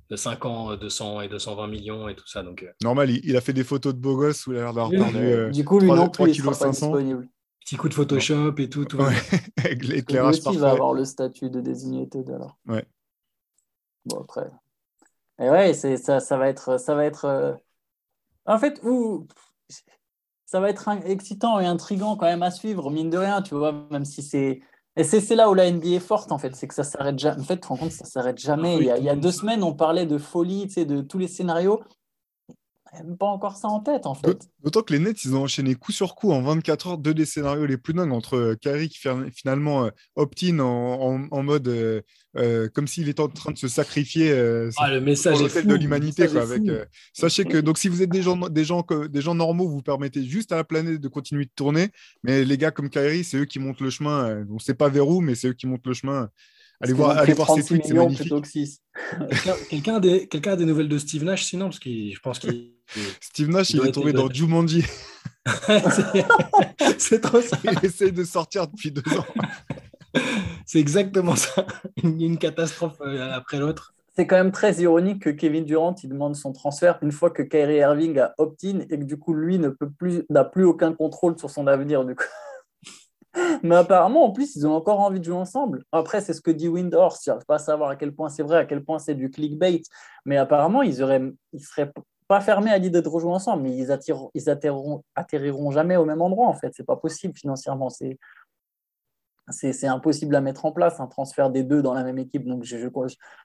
[0.09, 2.41] de 5 ans, 200 et 220 millions et tout ça.
[2.43, 2.71] Donc, euh.
[2.81, 5.17] Normal, il, a fait des photos de beau gosse où il a l'air d'avoir perdu
[5.17, 6.93] euh, du coup, lui 3, non plus, 3 500.
[7.59, 8.85] Petit coup de Photoshop et tout.
[8.85, 9.13] tout ouais.
[9.57, 10.57] Avec l'éclairage parfait.
[10.57, 12.57] Il va avoir le statut de désignated alors.
[12.65, 12.85] Ouais.
[14.05, 14.49] Bon, après.
[15.39, 16.79] Et ouais, ça, ça va être.
[16.79, 17.53] Ça va être euh,
[18.45, 19.27] En fait, où
[20.45, 23.87] ça va être excitant et intriguant quand même à suivre, mine de rien, tu vois,
[23.91, 24.61] même si c'est.
[24.99, 27.39] Et c'est là où la NBA est forte, en fait, c'est que ça s'arrête jamais.
[27.39, 28.89] En fait, tu te rends compte, ça s'arrête jamais.
[28.91, 31.29] Ah il, y a, deux semaines, on parlait de folie, tu sais, de tous les
[31.29, 31.79] scénarios.
[32.93, 34.49] Même pas encore ça en tête, en fait.
[34.63, 37.25] D'autant que les Nets, ils ont enchaîné coup sur coup en 24 heures deux des
[37.25, 38.99] scénarios les plus dingues entre euh, Kyrie qui
[39.31, 44.31] finalement euh, opt-in en, mode euh, comme s'il était en train de se sacrifier
[44.77, 46.27] ah, le message de l'humanité.
[47.13, 50.23] Sachez que donc si vous êtes des gens, des, gens, des gens normaux, vous permettez
[50.23, 51.89] juste à la planète de continuer de tourner.
[52.23, 54.45] Mais les gars comme Kyrie, c'est eux qui montent le chemin.
[54.49, 56.29] on ne sait pas vers où, mais c'est eux qui montent le chemin.
[56.81, 58.31] Allez voir, allez voir ces tweets, c'est magnifique.
[59.69, 62.71] Quelqu'un a, des, a des nouvelles de Steve Nash sinon Parce que je pense qu'il.
[63.21, 64.85] Steve Nash, il, est tombé dans Jumanji.
[66.97, 67.57] c'est trop ça.
[67.63, 69.25] Il essaye de sortir depuis deux ans.
[70.65, 71.67] c'est exactement ça.
[72.03, 73.93] Une, catastrophe euh, après l'autre.
[74.15, 77.41] C'est quand même très ironique que Kevin Durant il demande son transfert une fois que
[77.41, 80.93] Kyrie Irving a opt-in et que du coup lui ne peut plus n'a plus aucun
[80.93, 82.25] contrôle sur son avenir du coup.
[83.63, 85.83] Mais apparemment, en plus, ils ont encore envie de jouer ensemble.
[85.91, 87.23] Après, c'est ce que dit Windhorst.
[87.25, 89.29] Je ne pas à savoir à quel point c'est vrai, à quel point c'est du
[89.29, 89.81] clickbait.
[90.25, 91.91] Mais apparemment, ils ne ils seraient
[92.27, 93.63] pas fermés à l'idée de rejouer ensemble.
[93.63, 96.73] Mais ils, attireront, ils atterriront, atterriront jamais au même endroit, en fait.
[96.75, 97.89] Ce n'est pas possible financièrement.
[97.89, 98.17] C'est,
[99.51, 102.45] c'est, impossible à mettre en place, un transfert des deux dans la même équipe.
[102.45, 102.89] Donc, je ne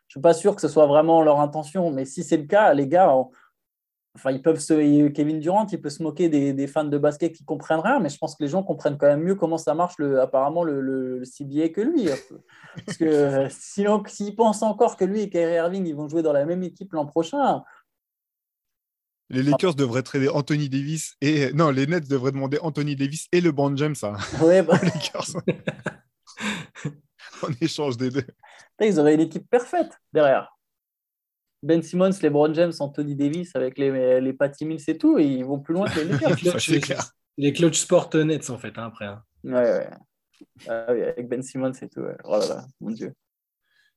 [0.09, 1.91] suis pas sûr que ce soit vraiment leur intention.
[1.91, 3.15] Mais si c'est le cas, les gars,
[4.17, 7.45] Enfin, ils peuvent se, Kevin Durant, il peut se moquer des, fans de basket qui
[7.45, 9.95] comprennent rien, mais je pense que les gens comprennent quand même mieux comment ça marche,
[9.99, 12.09] le, apparemment, le, le, CBA que lui.
[12.87, 16.33] Parce que sinon, s'ils pensent encore que lui et Kyrie Irving, ils vont jouer dans
[16.33, 17.65] la même équipe l'an prochain.
[19.31, 21.53] Les Lakers devraient trader Anthony Davis et.
[21.53, 24.17] Non, les Nets devraient demander Anthony Davis et le Brand James ça.
[24.41, 24.79] Ouais, bah...
[27.43, 28.27] en échange des deux.
[28.81, 30.54] Ils auraient une équipe parfaite derrière.
[31.65, 35.45] Ben Simmons, LeBron James, Anthony Davis avec les, les Patty Mills et tout, et ils
[35.45, 37.13] vont plus loin que les Lakers.
[37.39, 39.07] les, clutch sport nets en fait, hein, après.
[39.07, 39.23] Hein.
[39.43, 39.91] Ouais, ouais.
[40.69, 42.01] Ah, oui, avec Ben Simmons et tout.
[42.01, 42.17] Ouais.
[42.25, 43.15] Oh là là, mon Dieu.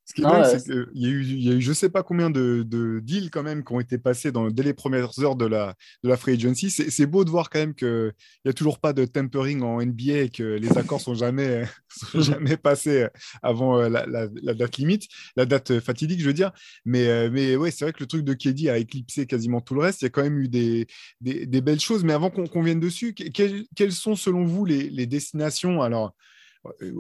[0.08, 1.74] Ce qui est dingue, c'est qu'il y, a eu, il y a eu je ne
[1.74, 2.64] sais pas combien de,
[3.04, 6.08] deals quand même qui ont été passés dans, dès les premières heures de la, de
[6.08, 6.70] la free agency.
[6.70, 8.14] C'est beau de voir quand même qu'il
[8.46, 12.22] n'y a toujours pas de tempering en NBA et que les accords sont jamais, sont
[12.22, 13.08] jamais passés
[13.44, 16.54] avant euh, la, date limite, la date fatidique, je veux dire.
[16.86, 19.74] Mais, euh, mais ouais, c'est vrai que le truc de Keddy a éclipsé quasiment tout
[19.74, 20.02] le reste.
[20.02, 20.88] Il y a quand même eu des,
[21.20, 22.06] des, belles choses.
[22.06, 25.82] Mais avant qu'on vienne dessus, quelles, sont selon vous les, les destinations?
[25.82, 26.16] Alors,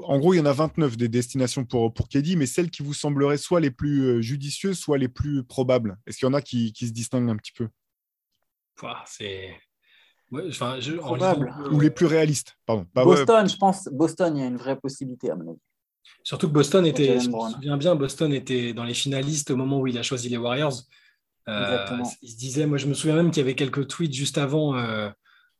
[0.03, 2.83] en gros, il y en a 29 des destinations pour, pour Keddy, mais celles qui
[2.83, 5.97] vous sembleraient soit les plus euh, judicieuses, soit les plus probables.
[6.05, 7.67] Est-ce qu'il y en a qui, se distinguent un petit peu?
[9.05, 9.59] C'est.
[10.31, 12.85] Ou les plus réalistes, pardon.
[12.93, 15.59] Bah Boston, je pense, Boston, il y a une vraie possibilité à mon avis.
[16.23, 19.79] Surtout que Boston était, je me souviens bien, Boston était dans les finalistes au moment
[19.79, 20.83] où il a choisi les Warriors.
[21.47, 21.85] Euh,
[22.21, 24.75] il se disait, moi je me souviens même qu'il y avait quelques tweets juste avant,
[24.75, 25.09] euh,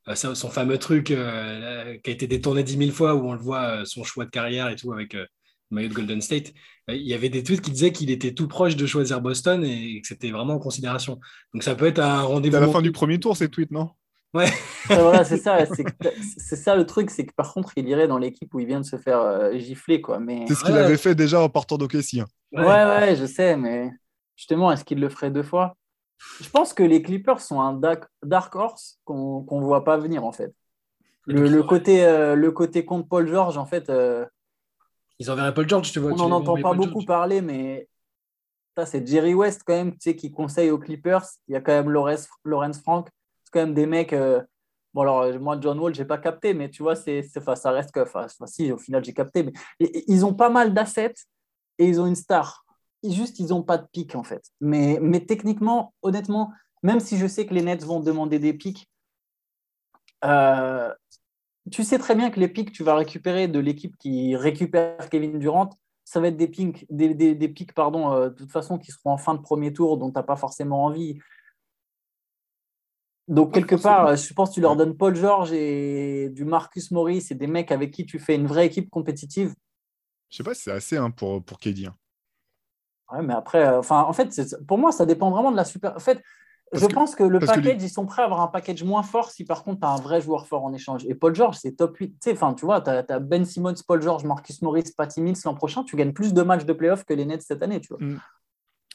[0.09, 3.39] euh, son fameux truc euh, qui a été détourné dix mille fois où on le
[3.39, 5.27] voit, euh, son choix de carrière et tout avec le
[5.71, 6.53] maillot de Golden State.
[6.87, 9.99] Il y avait des tweets qui disaient qu'il était tout proche de choisir Boston et
[9.99, 11.19] que c'était vraiment en considération.
[11.53, 12.55] Donc ça peut être un rendez-vous.
[12.55, 13.89] à la fin du premier tour, ces tweets, non?
[14.33, 14.47] Ouais.
[14.87, 18.53] voilà, c'est ça, c'est ça le truc, c'est que par contre, il irait dans l'équipe
[18.53, 19.99] où il vient de se faire gifler.
[19.99, 20.19] quoi.
[20.19, 20.45] Mais...
[20.47, 22.19] C'est ce qu'il avait fait déjà en partant d'OKC.
[22.19, 22.27] Hein.
[22.53, 22.63] Ouais.
[22.63, 23.89] ouais, ouais, je sais, mais
[24.37, 25.75] justement, est-ce qu'il le ferait deux fois?
[26.41, 30.31] Je pense que les Clippers sont un dark horse qu'on ne voit pas venir, en
[30.31, 30.53] fait.
[31.25, 33.89] Le, côté, euh, le côté contre Paul George, en fait.
[33.89, 34.25] Euh,
[35.19, 36.13] Ils enverraient Paul George, tu vois.
[36.13, 37.89] On n'en entend pas beaucoup parler, mais
[38.85, 41.25] c'est Jerry West, quand même, tu sais, qui conseille aux Clippers.
[41.47, 43.09] Il y a quand même Lawrence, Lawrence Frank.
[43.43, 44.13] C'est quand même des mecs.
[44.13, 44.41] Euh,
[44.93, 47.91] bon, alors, moi, John Wall, je n'ai pas capté, mais tu vois, c'est, ça reste
[47.91, 47.99] que.
[48.01, 49.43] Enfin, si, au final, j'ai capté.
[49.43, 49.53] Mais
[50.07, 51.13] ils ont pas mal d'assets
[51.77, 52.65] et ils ont une star
[53.13, 54.51] juste, ils n'ont pas de pic, en fait.
[54.61, 56.51] Mais, mais techniquement, honnêtement,
[56.83, 58.89] même si je sais que les Nets vont demander des pics,
[60.23, 60.93] euh,
[61.71, 65.39] tu sais très bien que les pics, tu vas récupérer de l'équipe qui récupère Kevin
[65.39, 65.69] Durant,
[66.03, 69.11] ça va être des pics, des, des, pics pardon, euh, de toute façon, qui seront
[69.11, 71.19] en fin de premier tour, dont tu n'as pas forcément envie.
[73.27, 77.27] Donc, quelque part, je pense que tu leur donnes Paul George et du Marcus Morris
[77.29, 79.53] et des mecs avec qui tu fais une vraie équipe compétitive.
[80.29, 81.87] Je sais pas si c'est assez hein, pour, pour KD.
[81.87, 81.95] Hein.
[83.11, 85.95] Ouais, mais après, euh, enfin, en fait, pour moi, ça dépend vraiment de la super.
[85.95, 86.21] En fait,
[86.73, 89.45] je pense que le package, ils sont prêts à avoir un package moins fort si
[89.45, 91.05] par contre tu as un vrai joueur fort en échange.
[91.05, 92.17] Et Paul George, c'est top 8.
[92.21, 95.53] Tu enfin, tu vois, tu as, Ben Simmons, Paul George, Marcus Morris, Patty Mills l'an
[95.53, 98.05] prochain, tu gagnes plus de matchs de playoff que les Nets cette année, tu vois.
[98.05, 98.19] Mm.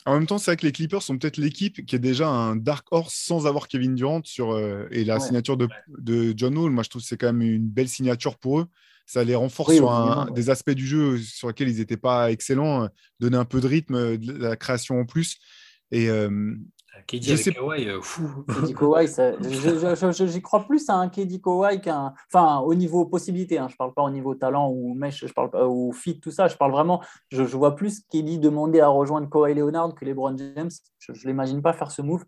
[0.05, 2.57] En même temps, c'est vrai que les Clippers sont peut-être l'équipe qui est déjà un
[2.57, 6.73] dark horse sans avoir Kevin Durant sur, euh, et la signature de, de, John Wall.
[6.73, 8.67] Moi, je trouve que c'est quand même une belle signature pour eux
[9.07, 12.89] ça les renforce sur des aspects du jeu sur lesquels ils n'étaient pas excellents,
[13.21, 15.39] donner un peu de rythme, de la création en plus.
[15.91, 16.55] Et, euh,
[17.07, 18.45] KD Je avec sais- Kawhi, euh, fou.
[18.67, 19.07] KD Kawhi,
[20.29, 22.13] j'y crois plus à un KD Kawhi qu'un.
[22.33, 25.51] Enfin, au niveau possibilité, hein, je parle pas au niveau talent ou mesh, je parle
[25.51, 26.49] pas ou fit, tout ça.
[26.49, 27.03] Je parle vraiment.
[27.31, 30.71] Je, je vois plus KD demander à rejoindre Kawhi Leonard que LeBron James.
[30.99, 32.25] Je, je l'imagine pas faire ce move.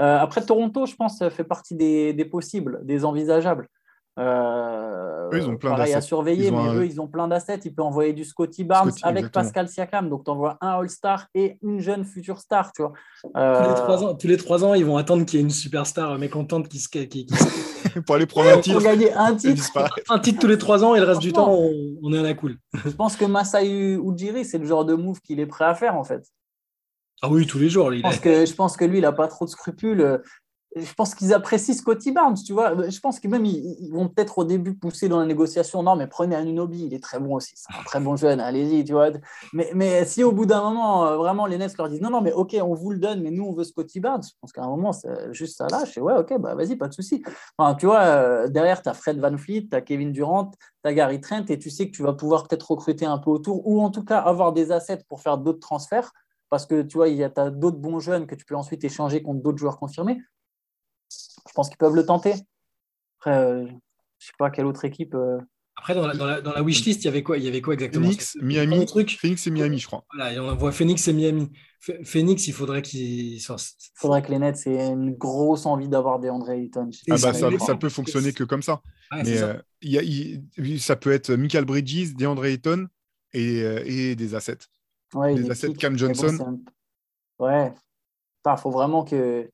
[0.00, 3.68] Euh, après Toronto, je pense, fait partie des, des possibles, des envisageables.
[4.18, 7.08] Euh, Eux, ils ont plein pareil à surveiller, Ils ont mais un- eux, ils ont
[7.08, 7.58] plein d'assets.
[7.64, 9.42] Il peut envoyer du Scotty Barnes Scotty, avec exactement.
[9.44, 10.08] Pascal Siakam.
[10.08, 12.72] Donc, tu envoies un All-Star et une jeune future star.
[12.72, 12.92] Tu vois.
[13.22, 15.44] Tous Euh, les, trois ans, tous les trois ans, ils vont attendre qu'il y ait
[15.44, 16.88] une superstar mécontente qui se.
[16.88, 17.26] Qui, qui-
[18.06, 19.64] pour aller prendre un pour titre gagner un titre.
[20.08, 22.22] un titre tous les trois ans et le reste du temps, on, on est à
[22.22, 22.56] la cool.
[22.84, 25.96] Je pense que Masai Ujiri, c'est le genre de move qu'il est prêt à faire
[25.96, 26.24] en fait.
[27.22, 27.92] Ah oui, tous les jours.
[27.92, 30.20] il Je pense est- que, je pense que lui, il n'a pas trop de scrupules.
[30.76, 32.88] Je pense qu'ils apprécient Scotty Barnes, tu vois.
[32.88, 35.82] Je pense que même ils, vont peut-être au début pousser dans la négociation.
[35.82, 37.52] Non, mais prenez Anunobi, il est très bon aussi.
[37.54, 39.10] C'est un très bon jeune, allez-y, tu vois.
[39.52, 42.20] Mais, mais si au bout d'un moment, euh, vraiment, les Nets leur disent non, non,
[42.20, 44.62] mais ok, on vous le donne, mais nous, on veut Scotty Barnes, je pense qu'à
[44.62, 45.96] un moment, c'est juste ça lâche.
[45.96, 47.22] Et ouais, ok, bah vas-y, pas de souci.
[47.78, 50.58] Tu vois, euh, derrière, tu as Fred Van Fleet, tu as Kevin Durant, tu
[50.88, 53.66] as Gary Trent, et tu sais que tu vas pouvoir peut-être recruter un peu autour,
[53.66, 56.12] ou en tout cas avoir des assets pour faire d'autres transferts.
[56.50, 59.22] Parce que tu vois, il y a d'autres bons jeunes que tu peux ensuite échanger
[59.22, 60.20] contre d'autres joueurs confirmés.
[61.48, 62.34] Je pense qu'ils peuvent le tenter.
[63.18, 63.66] Après, euh,
[64.18, 65.14] je sais pas quelle autre équipe.
[65.14, 65.38] euh,
[65.76, 67.60] Après, dans la, dans la, dans la wishlist, il y avait quoi, il y avait
[67.60, 68.04] quoi exactement?
[68.04, 69.16] Phoenix, Miami, truc.
[69.18, 70.04] Phoenix et Miami, je crois.
[70.14, 71.50] Voilà, et on voit Phoenix et Miami.
[71.84, 73.36] Ph- Phoenix, il faudrait qu'ils.
[73.36, 73.40] Il
[73.94, 76.90] faudrait que les Nets aient une grosse envie d'avoir des André Ayton.
[77.10, 78.80] Ah bah, ça, ça peut fonctionner que comme ça.
[79.12, 79.46] Ouais, Mais ça.
[79.46, 82.88] euh, y a- ça peut être Michael Bridges, DeAndre Ayton
[83.32, 84.58] et, euh, et des assets.
[85.12, 86.38] Ouais, des des assets Cam bon, Johnson.
[87.40, 87.72] un- Ouais.
[88.46, 89.50] Il faut vraiment que.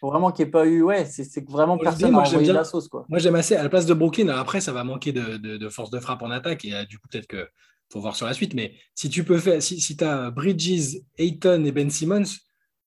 [0.00, 0.82] Faut vraiment qu'il n'y ait pas eu.
[0.82, 2.88] Ouais, c'est que vraiment personne n'a moi, j'aime envoyé la sauce.
[2.88, 3.06] Quoi.
[3.08, 3.56] Moi, j'aime assez.
[3.56, 6.22] À la place de Brooklyn, après, ça va manquer de, de- de force de frappe
[6.22, 6.64] en attaque.
[6.64, 7.48] Et euh, du coup, peut-être que
[7.92, 8.54] faut voir sur la suite.
[8.54, 12.24] Mais si tu peux faire, si, si tu as Bridges, Ayton et Ben Simmons,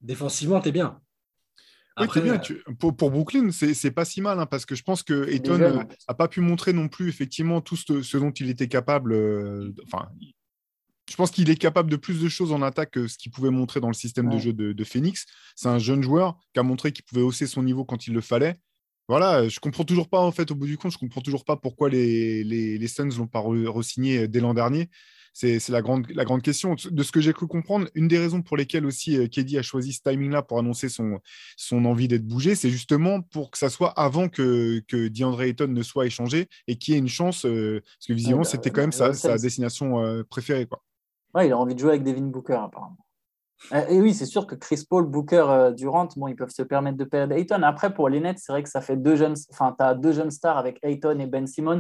[0.01, 0.99] défensivement, tu es bien.
[1.95, 2.35] Après, bien.
[2.35, 5.03] euh, tu- Pour, pour Brooklyn, c'est c'est pas si mal hein, parce que je pense
[5.03, 8.49] que Ayton jeunes, euh, pas pu montrer non plus effectivement tout ce, ce dont il
[8.49, 9.73] était capable.
[9.85, 10.07] Enfin,
[11.09, 13.49] je pense qu'il est capable de plus de choses en attaque que ce qu'il pouvait
[13.49, 15.25] montrer dans le système de jeu de, de Phoenix.
[15.55, 18.21] C'est un jeune joueur qui a montré qu'il pouvait hausser son niveau quand il le
[18.21, 18.55] fallait.
[19.07, 21.55] Voilà, je comprends toujours pas en fait au bout du compte, je comprends toujours pas
[21.57, 24.87] pourquoi les, les, les Suns l'ont pas re- re-signé dès l'an dernier.
[25.33, 26.75] C'est la grande, la grande question.
[26.91, 29.61] De ce que j'ai cru comprendre, une des raisons pour lesquelles aussi euh, KD a
[29.61, 31.19] choisi ce timing-là pour annoncer son,
[31.55, 35.67] son envie d'être bougé, c'est justement pour que ça soit avant que, que DeAndre Ayton
[35.67, 38.69] ne soit échangé et qu'il y ait une chance, euh, parce que visiblement, bah, c'était
[38.71, 40.65] quand même sa, sa destination euh, préférée.
[40.65, 40.83] Quoi.
[41.33, 42.97] Ouais, il a envie de jouer avec Devin Booker, apparemment.
[43.73, 46.63] Euh, Et oui, c'est sûr que Chris Paul, Booker, euh, Durant, bon, ils peuvent se
[46.63, 47.61] permettre de perdre Ayton.
[47.63, 50.11] Après, pour les Nets, c'est vrai que ça fait deux jeunes, enfin, tu as deux
[50.13, 51.79] jeunes stars avec Ayton et Ben Simmons.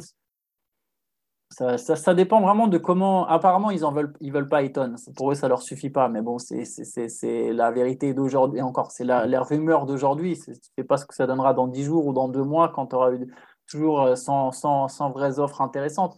[1.51, 3.25] Ça, ça, dépend vraiment de comment.
[3.27, 4.93] Apparemment, ils en veulent, ils veulent pas Ayton.
[5.15, 6.07] Pour eux, ça leur suffit pas.
[6.07, 8.59] Mais bon, c'est- la vérité d'aujourd'hui.
[8.59, 10.39] Et encore, c'est la, la rumeur d'aujourd'hui.
[10.39, 12.87] Tu sais pas ce que ça donnera dans 10 jours ou dans deux mois quand
[12.87, 13.33] tu auras eu
[13.67, 16.15] toujours sans, sans, sans vraies offres intéressantes.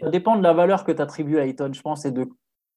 [0.00, 2.28] Ça dépend de la valeur que tu attribues à Ayton, je pense, et de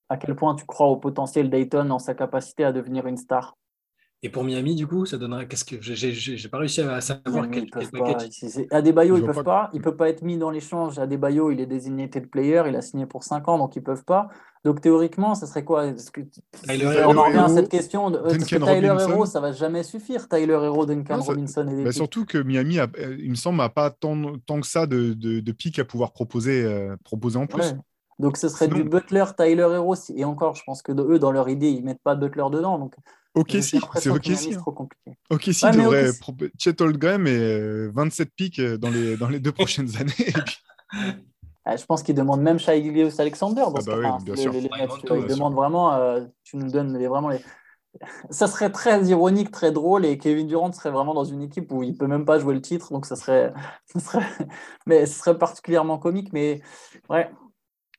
[0.10, 3.58] à quel point tu crois au potentiel d'Ayton dans sa capacité à devenir une star.
[4.24, 5.47] Et pour Miami, du coup, ça donnerait.
[5.47, 8.30] Qu'est-ce que j'ai- j'ai j'ai pas réussi à savoir quel, quel package.
[8.72, 9.70] Adebayo, ils peuvent pas- pas.
[9.74, 10.97] Il peut pas être mis dans l'échange.
[10.97, 12.63] Adebayo, il est désigné tel player.
[12.68, 14.28] Il a signé pour 5 ans, donc ils peuvent pas.
[14.65, 15.86] Donc théoriquement, ça serait quoi?
[15.86, 16.22] Est-ce que-
[16.63, 18.09] Tyler On en revient à cette question.
[18.09, 18.18] De...
[18.28, 19.09] Est-ce que Duncan Tyler Robinson.
[19.11, 20.28] Hero, ça va jamais suffire.
[20.28, 23.30] Tyler Hero, Duncan Non, ça- Robinson et des Bah, surtout que Miami, a, euh, il
[23.30, 26.63] me semble, n'a pas tant, tant que ça de, de, de pics à pouvoir proposer,
[26.65, 27.61] euh, proposer en plus.
[27.61, 27.74] Ouais.
[28.20, 29.93] Donc ce serait Sinon- du Butler, Tyler Hero.
[30.15, 32.80] Et encore, je pense que eux, dans leur idée, ils mettent pas Butler dedans.
[32.80, 32.95] Donc
[33.38, 34.35] Ok, j'ai si, c'est ok, si.
[34.35, 34.57] c'est hein.
[34.59, 35.11] trop compliqué.
[35.29, 36.19] Ok, si, Ouais, devrait OKC.
[36.19, 40.13] pro- Chet Holmgren et euh, 27 pics euh, dans les, dans les deux prochaines années.
[40.45, 40.57] Puis-
[41.65, 44.35] Ah, je pense qu'ils demandent même Shai Gilgeous Alexander dans Ah bah oui, Enfin, bien
[44.35, 44.51] sûr.
[44.53, 47.39] les- les Ouais, tout, demandent vraiment, euh, tu nous donnes les, vraiment les.
[48.29, 51.83] Ça serait très ironique, très drôle, et Kevin Durant serait vraiment dans une équipe où
[51.83, 53.51] il peut même pas jouer le titre, donc ça serait,
[53.85, 54.25] ça serait,
[54.85, 56.31] mais ce serait particulièrement comique.
[56.31, 56.61] Mais
[57.09, 57.29] ouais,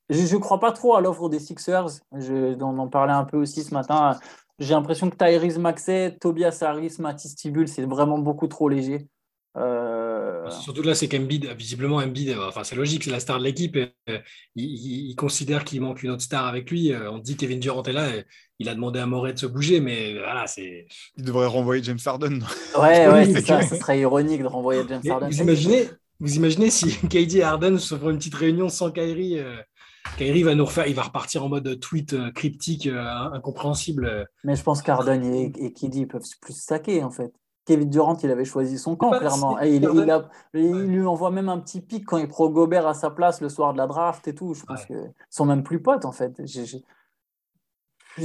[0.09, 1.89] je ne crois pas trop à l'offre des Sixers.
[2.17, 4.19] Je, on en parlait un peu aussi ce matin.
[4.59, 9.07] J'ai l'impression que Tyrese Maxey, Tobias Harris, Matisse Tibul, c'est vraiment beaucoup trop léger.
[9.57, 13.77] Euh, Surtout là, c'est qu'Embiid, visiblement, Embiid, enfin, c'est logique, c'est la star de l'équipe.
[13.77, 13.89] euh,
[14.55, 16.93] il, il- il considère qu'il manque une autre star avec lui.
[16.93, 18.15] Euh, On dit Kevin Durant est là.
[18.17, 18.25] et
[18.61, 20.87] il a demandé à Moret de se bouger, mais voilà, c'est.
[21.17, 22.41] Il devrait renvoyer James Harden.
[22.79, 23.63] Ouais, ouais, c'est ça.
[23.63, 25.29] Ce serait ironique de renvoyer James Mais Harden.
[25.29, 25.89] vous imaginez,
[26.21, 29.39] vous imaginez si KD et Harden se font une petite réunion sans Kyrie
[30.19, 33.03] Kyrie va nous refaire, il va repartir en mode tweet euh, cryptique, euh,
[33.33, 34.27] incompréhensible.
[34.45, 37.33] Mais je pense qu'Arden et, et Kiddy peuvent plus saquer, en fait.
[37.65, 39.61] Kevin Durant, il avait choisi son camp, pas- clairement.
[39.63, 42.49] Et il, Harden- il a- il lui envoie même un petit pic quand il prend
[42.49, 44.55] Gobert à sa place le soir de la draft et tout.
[44.55, 46.33] Je pense qu'ils sont même plus potes, en fait.
[46.45, 46.83] J'ai- j'ai-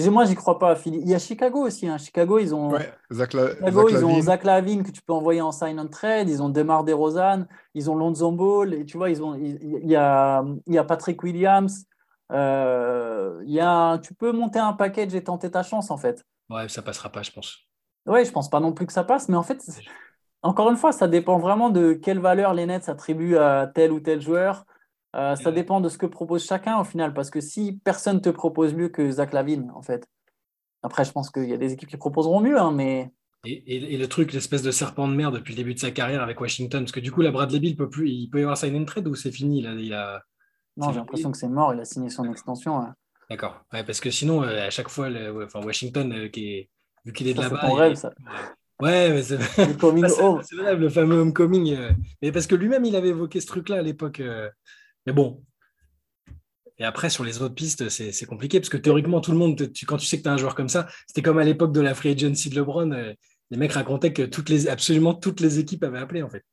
[0.09, 0.75] Moi, j'y crois pas.
[0.85, 1.87] Il y a Chicago aussi.
[1.87, 1.97] Hein.
[1.97, 2.77] Chicago, ils ont.
[3.11, 6.29] Zach, Chicago, ils ont Zach Lavine que tu peux envoyer en sign and trade.
[6.29, 7.45] Ils ont Demar DeRozan.
[7.73, 8.73] Ils ont Lonzo Ball.
[8.73, 9.35] Et tu vois, ils ont.
[9.35, 11.85] Il y a, il y a Patrick Williams.
[12.31, 16.25] Euh, il y a, tu peux monter un package et tenter ta chance en fait.
[16.49, 17.59] Ouais, ça passera pas, je pense.
[18.05, 19.63] Ouais, je pense pas non plus que ça passe, mais en fait,
[20.41, 23.99] encore une fois, ça dépend vraiment de quelle valeur les Nets attribuent à tel ou
[23.99, 24.65] tel joueur.
[25.15, 28.29] Euh, ça dépend de ce que propose chacun au final, parce que si personne te
[28.29, 30.07] propose mieux que Zach Lavine, en fait.
[30.81, 33.11] Après, je pense qu'il y a des équipes qui proposeront mieux, hein, mais.
[33.45, 36.39] Et, le truc, l'espèce de serpent de mer depuis le début de sa carrière avec
[36.39, 38.75] Washington, parce que du coup, la Bradley Bill peut plus, il peut y avoir sign
[38.75, 40.23] and trade ou c'est fini il a...
[40.77, 41.73] Non, j'ai l'impression que c'est mort.
[41.73, 42.85] Il a signé son extension.
[43.29, 43.63] D'accord.
[43.69, 45.09] parce que sinon, euh, à chaque fois,
[45.43, 46.69] enfin, Washington, euh, qui est...
[47.03, 47.59] vu qu'il est de là-bas.
[47.61, 48.13] C'est rêve, ça.
[48.81, 51.77] Ouais, mais c'est le, le fameux homecoming.
[52.21, 54.21] Mais parce que lui-même, il avait évoqué ce truc-là à l'époque.
[55.05, 55.43] Mais bon.
[56.79, 59.97] Et après, sur les autres pistes, c'est compliqué parce que théoriquement, tout le monde, quand
[59.97, 61.93] tu sais que tu as un joueur comme ça, c'était comme à l'époque de la
[61.93, 62.91] free agency de LeBron.
[62.91, 63.13] Euh,
[63.51, 66.43] les mecs racontaient que toutes les, absolument toutes les équipes avaient appelé en fait.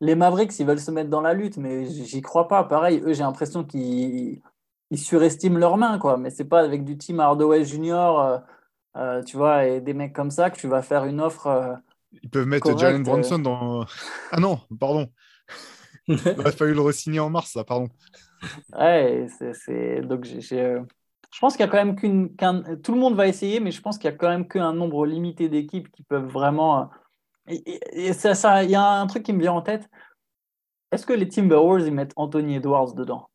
[0.00, 2.62] Les Mavericks, ils veulent se mettre dans la lutte, mais j'y crois pas.
[2.64, 4.40] Pareil, eux, j'ai l'impression qu'ils
[4.94, 6.16] surestiment leurs mains, quoi.
[6.16, 8.38] Mais c'est pas avec du team Hardaway Junior, euh,
[8.98, 11.80] euh, tu vois, et des mecs comme ça que tu vas faire une offre.
[12.22, 13.84] Ils peuvent mettre Jalen Bronson dans.
[14.30, 15.08] Ah non, pardon.
[16.08, 17.88] Il a fallu le re-signer en mars, ça, pardon.
[18.72, 20.00] Ouais, c'est.
[20.02, 20.60] Donc, j'ai.
[20.60, 20.82] Euh,
[21.32, 22.34] je pense qu'il y a quand même qu'une.
[22.82, 25.06] Tout le monde va essayer, mais je pense qu'il y a quand même qu'un nombre
[25.06, 26.90] limité d'équipes qui peuvent vraiment.
[27.48, 27.54] Euh,
[27.92, 29.88] et, ça, ça, il y a un truc qui me vient en tête.
[30.92, 33.28] Est-ce que les Timberwolves, ils mettent Anthony Edwards dedans?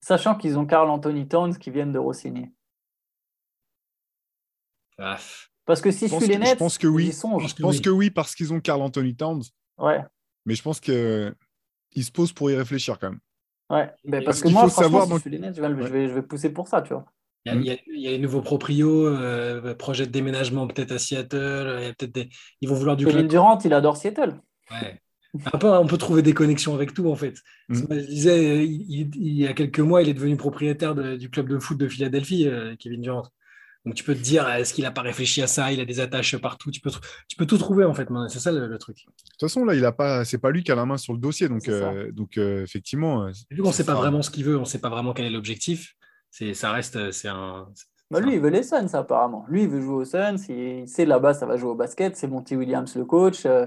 [0.00, 2.52] Sachant qu'ils ont Carl Anthony Towns qui viennent de re-signer.
[4.98, 5.18] Ah.
[5.64, 7.10] Parce que si je, suis les Nets, je pense que oui.
[7.12, 9.42] je pense que oui parce qu'ils ont Carl Anthony Towns.
[9.78, 10.00] Ouais.
[10.46, 11.34] Mais je pense qu'il
[11.94, 13.20] se pose pour y réfléchir quand même.
[13.68, 16.68] Ouais, ben, parce, que moi, savoir, si je, suis je, vais, je, vais, pousser pour
[16.68, 17.04] ça, tu vois.
[17.44, 20.98] Il y, a, il y a, les nouveaux proprios, euh, projet de déménagement peut-être à
[20.98, 21.76] Seattle.
[21.78, 22.28] Il y a peut-être des...
[22.60, 24.40] Ils vont vouloir du Kevin Durant, il adore Seattle.
[24.70, 25.00] Ouais.
[25.52, 27.34] Après, on peut trouver des connexions avec tout, en fait.
[27.68, 27.82] Mm.
[27.90, 31.58] Je disais, il, il, y a quelques mois, il est devenu propriétaire du club de
[31.58, 33.26] foot de Philadelphie, euh, Kevin Durant.
[33.86, 35.72] Donc tu peux te dire, est-ce qu'il n'a pas réfléchi à ça?
[35.72, 36.70] Il a des attaches partout.
[36.70, 36.90] Tu peux,
[37.28, 38.08] tu peux tout trouver en fait.
[38.28, 38.96] C'est ça le, truc.
[38.96, 41.12] De toute façon, là, il a pas, c'est pas lui qui a la main sur
[41.12, 41.48] le dossier.
[41.48, 43.30] Donc, euh, donc euh, effectivement.
[43.50, 45.24] Vu qu'on ne sait pas vraiment ce qu'il veut, on ne sait pas vraiment quel
[45.24, 45.94] est l'objectif.
[46.30, 47.68] C'est, ça reste, c'est un.
[48.10, 49.44] Bah, lui, il veut les Suns apparemment.
[49.48, 50.36] Lui, il veut jouer aux Suns.
[50.48, 52.16] Il sait là-bas, ça va jouer au basket.
[52.16, 53.44] C'est Monty Williams le coach.
[53.46, 53.66] Euh,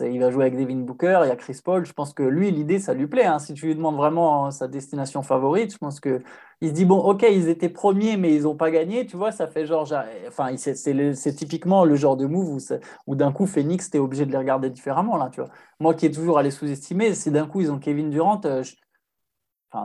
[0.00, 1.84] il va jouer avec Devin Booker, il y a Chris Paul.
[1.84, 3.26] Je pense que lui, l'idée, ça lui plaît.
[3.26, 3.38] Hein.
[3.38, 6.20] Si tu lui demandes vraiment sa destination favorite, je pense que
[6.60, 9.04] il se dit bon, ok, ils étaient premiers, mais ils n'ont pas gagné.
[9.06, 9.86] Tu vois, ça fait genre,
[10.26, 12.58] enfin, c'est typiquement le genre de move
[13.06, 15.28] où, d'un coup, Phoenix, tu es obligé de les regarder différemment là.
[15.30, 15.50] Tu vois,
[15.80, 18.40] moi qui ai toujours allé sous-estimer, c'est d'un coup ils ont Kevin Durant.
[18.46, 18.62] Euh,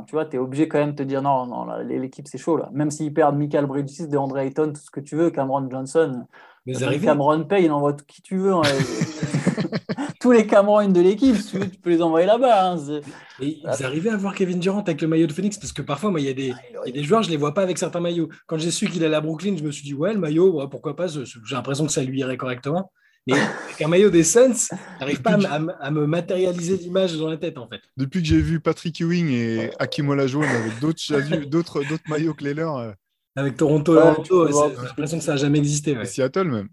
[0.08, 2.56] tu vois, tu es obligé quand même de te dire non, non, l'équipe c'est chaud
[2.56, 2.70] là.
[2.72, 6.26] Même s'ils perdent Michael Bridges, DeAndre Ayton, tout ce que tu veux, Cameron Johnson.
[6.66, 8.54] Mais Cameron Pay, il envoie qui tu veux.
[8.54, 8.62] Hein.
[10.24, 12.72] tous les Cameroun de l'équipe, tu, peux les envoyer là-bas.
[12.72, 13.02] Hein.
[13.42, 16.22] ils arrivaient à voir Kevin Durant avec le maillot de Phoenix parce que parfois, moi,
[16.22, 18.30] il y, a des, ah, des joueurs, je ne les vois pas avec certains maillots.
[18.48, 20.96] Quand j'ai su qu'il allait à Brooklyn, je me suis dit, ouais, le maillot, pourquoi
[20.96, 22.90] pas J'ai l'impression que ça lui irait correctement.
[23.28, 23.34] Mais
[23.66, 24.70] avec un maillot des Suns,
[25.02, 27.82] n'arrive pas à, me matérialiser l'image dans la tête, en fait.
[27.98, 32.54] Depuis que j'ai vu Patrick Ewing et Hakim Olajuwon avec d'autres d'autres maillots que les
[32.54, 32.94] leurs.
[33.36, 36.04] Avec Toronto, Toronto j'ai l'impression que ça n'a jamais existé.
[36.06, 36.70] Seattle même.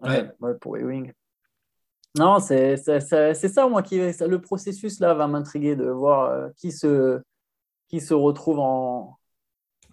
[0.00, 1.12] Ouais, pour Ewing.
[2.18, 7.20] Non, c'est ça, moi, qui le processus là va m'intriguer de voir euh, qui, se,
[7.88, 9.18] qui se retrouve en,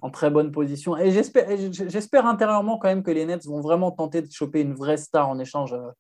[0.02, 0.98] en très bonne position.
[0.98, 4.98] Et j'espère intérieurement quand même que les Nets vont vraiment tenter de choper une vraie
[4.98, 5.92] star en échange, euh,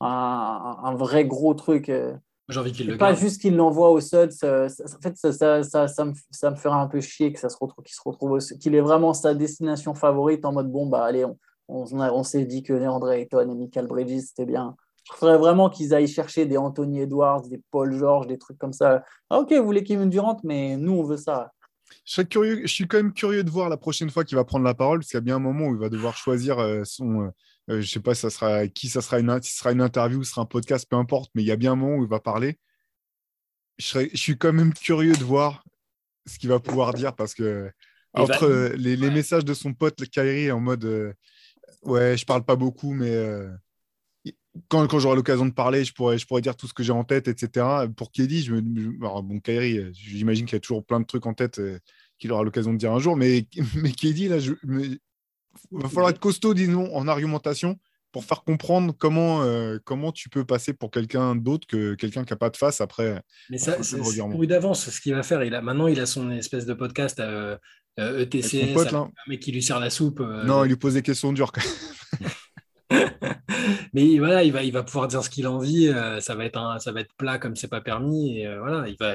[0.00, 1.88] un, un, vrai gros truc.
[1.88, 2.16] Euh.
[2.50, 4.44] J'ai envie qu'il le Pas juste qu'il l'envoie au Suds.
[4.44, 4.68] en
[5.02, 7.56] fait, ça, ça, ça, ça, me, ça me ferait un peu chier que ça se
[7.60, 11.24] retrouve, qu'il se retrouve, qu'il ait vraiment sa destination favorite en mode bon bah allez,
[11.24, 11.38] on,
[11.68, 14.76] on, on s'est dit que André Ayton et Michael Bridges c'était bien.
[15.12, 18.72] Je voudrais vraiment qu'ils aillent chercher des Anthony Edwards, des Paul George, des trucs comme
[18.72, 19.02] ça.
[19.28, 21.52] Ah, ok, vous voulez Kevin Durant, mais nous, on veut ça.
[22.04, 24.64] Je, curieux, je suis quand même curieux de voir la prochaine fois qu'il va prendre
[24.64, 26.82] la parole, parce qu'il y a bien un moment où il va devoir choisir euh,
[26.84, 27.30] son.
[27.70, 29.80] Euh, euh, je sais pas ça sera, qui ça sera, une, si ce sera une
[29.80, 32.04] interview, ce sera un podcast, peu importe, mais il y a bien un moment où
[32.04, 32.58] il va parler.
[33.78, 35.64] Je, suis quand même curieux de voir
[36.26, 37.70] ce qu'il va pouvoir dire, parce que
[38.12, 41.14] entre les, messages de son pote Kyrie en mode
[41.82, 43.10] Ouais, je parle pas beaucoup, mais
[44.68, 46.92] quand, quand j'aurai l'occasion de parler, je pourrais, je pourrais dire tout ce que j'ai
[46.92, 47.66] en tête, etc.
[47.96, 48.60] Pour Kelly, je me,
[48.98, 51.78] bon, Kairi, j'imagine qu'il y a toujours plein de trucs en tête euh,
[52.18, 53.46] qu'il aura l'occasion de dire un jour, mais,
[53.76, 54.98] mais Kelly, là, il
[55.72, 57.78] va falloir être costaud, disons, en argumentation
[58.12, 62.32] pour faire comprendre comment, euh, comment tu peux passer pour quelqu'un d'autre que quelqu'un qui
[62.32, 63.22] n'a pas de face après.
[63.50, 63.98] Mais ça, c'est
[64.46, 65.44] d'avance ce qu'il va faire.
[65.44, 67.20] Il a, maintenant, il a son espèce de podcast.
[67.20, 67.56] Euh,
[67.98, 68.98] ETC, ça- là.
[68.98, 70.20] un mec qui lui sert la soupe.
[70.20, 71.52] euh, Non, il lui pose des questions dures.
[71.52, 72.30] quand même.
[73.92, 75.88] Mais voilà, il va, il va pouvoir dire ce qu'il a envie.
[75.88, 78.38] euh, ça va être un, ça va être plat comme c'est pas permis.
[78.38, 79.14] Et euh, voilà, il va,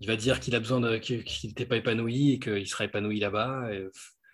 [0.00, 3.18] il va dire qu'il a besoin de, qu'il n'était pas épanoui et qu'il sera épanoui
[3.18, 3.72] là-bas.
[3.72, 3.86] et,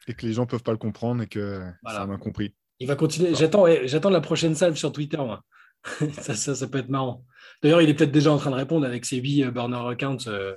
[0.08, 2.00] Et que les gens peuvent pas le comprendre et que Voilà.
[2.00, 2.54] c'est un incompris.
[2.80, 3.34] Il va continuer.
[3.34, 5.16] J'attends, ouais, j'attends la prochaine salve sur Twitter.
[5.18, 5.42] Moi.
[6.20, 7.24] ça, ça, ça peut être marrant.
[7.62, 10.26] D'ailleurs, il est peut-être déjà en train de répondre avec ses 8 burner accounts.
[10.28, 10.56] euh,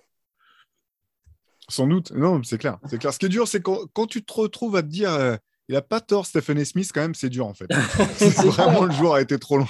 [1.69, 2.11] Sans doute.
[2.11, 2.79] Non, c'est clair.
[2.87, 3.13] C'est clair.
[3.13, 5.35] Ce qui est dur, c'est quand, quand tu te retrouves à te dire, euh,
[5.67, 6.65] il a pas tort, Stephen A.
[6.65, 7.67] Smith, quand même, c'est dur en fait.
[8.17, 9.67] C'est Vraiment, le jour a été trop loin.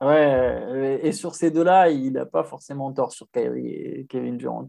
[0.00, 4.68] Ouais, et sur ces deux-là, il n'a pas forcément tort sur Kyrie et Kevin Durant.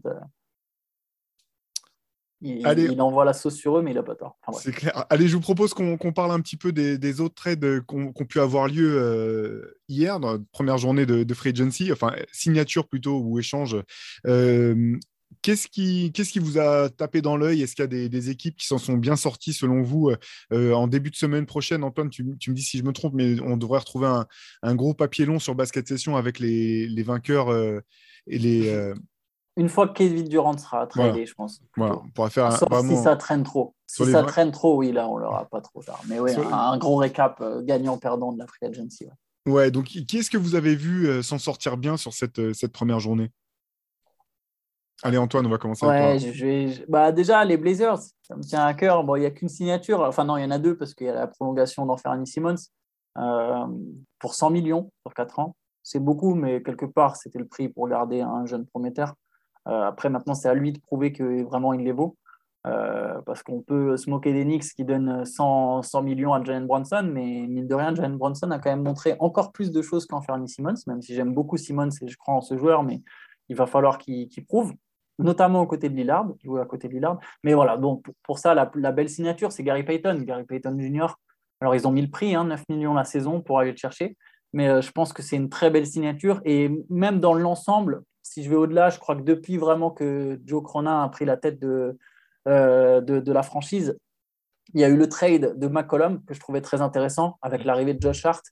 [2.46, 2.84] Il, Allez.
[2.84, 4.36] il envoie la sauce sur eux, mais il n'a pas tort.
[4.46, 4.60] Enfin.
[4.62, 5.06] C'est clair.
[5.08, 8.26] Allez, je vous propose qu'on parle un petit peu des, des autres trades qu'on qu'on
[8.26, 12.86] pu avoir lieu euh, hier, dans la première journée de, de Free Agency, enfin signature
[12.86, 13.78] plutôt ou échange.
[14.26, 14.96] Euh,
[15.40, 17.60] Qu'est-ce qui, qui vous a tapé dans l'œil?
[17.62, 20.10] Est-ce qu'il y a des, des équipes qui s'en sont bien sorties selon vous?
[20.52, 23.14] Euh, en début de semaine prochaine Antoine, tu, tu me dis si je me trompe,
[23.14, 24.26] mais on devrait retrouver un,
[24.62, 27.54] un gros papier long sur Basket Session avec les, les vainqueurs
[28.26, 28.92] et les.
[29.56, 31.24] Une fois que Kevin Durant sera tradé, Voilà.
[31.26, 31.62] je pense.
[31.76, 32.96] voilà, on pourra faire un- Sauf vraiment.
[32.96, 33.74] si ça traîne trop.
[33.86, 36.00] Sur Si ça traîne trop, oui, là, on l'aura pas trop tard.
[36.08, 39.06] Mais oui, Sur- un, un gros récap euh, gagnant-perdant de la Free Agency.
[39.06, 39.52] ouais.
[39.52, 42.52] Ouais, donc qui est-ce que vous avez vu euh, s'en sortir bien sur cette, euh,
[42.54, 43.30] cette première journée?
[45.02, 47.98] Allez, Antoine, on va commencer Ouais, avec je- je vais- je- bah, déjà, les Blazers,
[48.22, 49.04] ça me tient à cœur.
[49.04, 50.00] Bon, il n'y a qu'une signature.
[50.00, 52.54] Enfin, non, il y en a deux parce qu'il y a la prolongation d'Anthony Simmons
[54.18, 55.54] pour 100 millions sur 4 ans.
[55.82, 59.14] C'est beaucoup, mais quelque part, c'était le prix pour garder un jeune prometteur.
[59.68, 62.16] Euh, après, maintenant, c'est à lui de prouver que vraiment il les vaut.
[62.66, 66.66] Euh, parce qu'on peut se moquer des Knicks qui donnent 100, 100 millions à Jalen
[66.66, 70.06] Brunson, mais mine de rien, Jalen Brunson a quand même montré encore plus de choses
[70.06, 73.02] qu'Anthony Simmons, même si j'aime beaucoup Simmons et je crois en ce joueur, mais
[73.50, 74.72] il va falloir qu'il qu'il prouve
[75.18, 77.18] notamment aux côtés de Lillard, jouer à côté de Lillard.
[77.42, 81.06] Mais voilà, donc pour, ça, la, belle signature, c'est Gary Payton, Gary Payton Jr.
[81.60, 84.16] Alors, ils ont mis le prix, hein, 9 millions la saison pour aller le chercher.
[84.52, 86.40] Mais euh, je pense que c'est une très belle signature.
[86.44, 90.62] Et même dans l'ensemble, si je vais au-delà, je crois que depuis vraiment que Joe
[90.64, 91.96] Cronin a pris la tête de,
[92.48, 93.96] euh, de, de la franchise,
[94.72, 97.94] il y a eu le trade de McCollum que je trouvais très intéressant avec l'arrivée
[97.94, 98.44] de Josh Hart.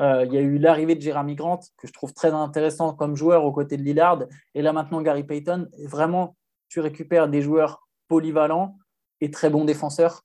[0.00, 3.16] Euh, il y a eu l'arrivée de Jeremy Grant que je trouve très intéressant comme
[3.16, 4.24] joueur aux côtés de Lillard.
[4.54, 6.36] Et là maintenant, Gary Payton, vraiment,
[6.68, 8.78] tu récupères des joueurs polyvalents
[9.20, 10.24] et très bons défenseurs.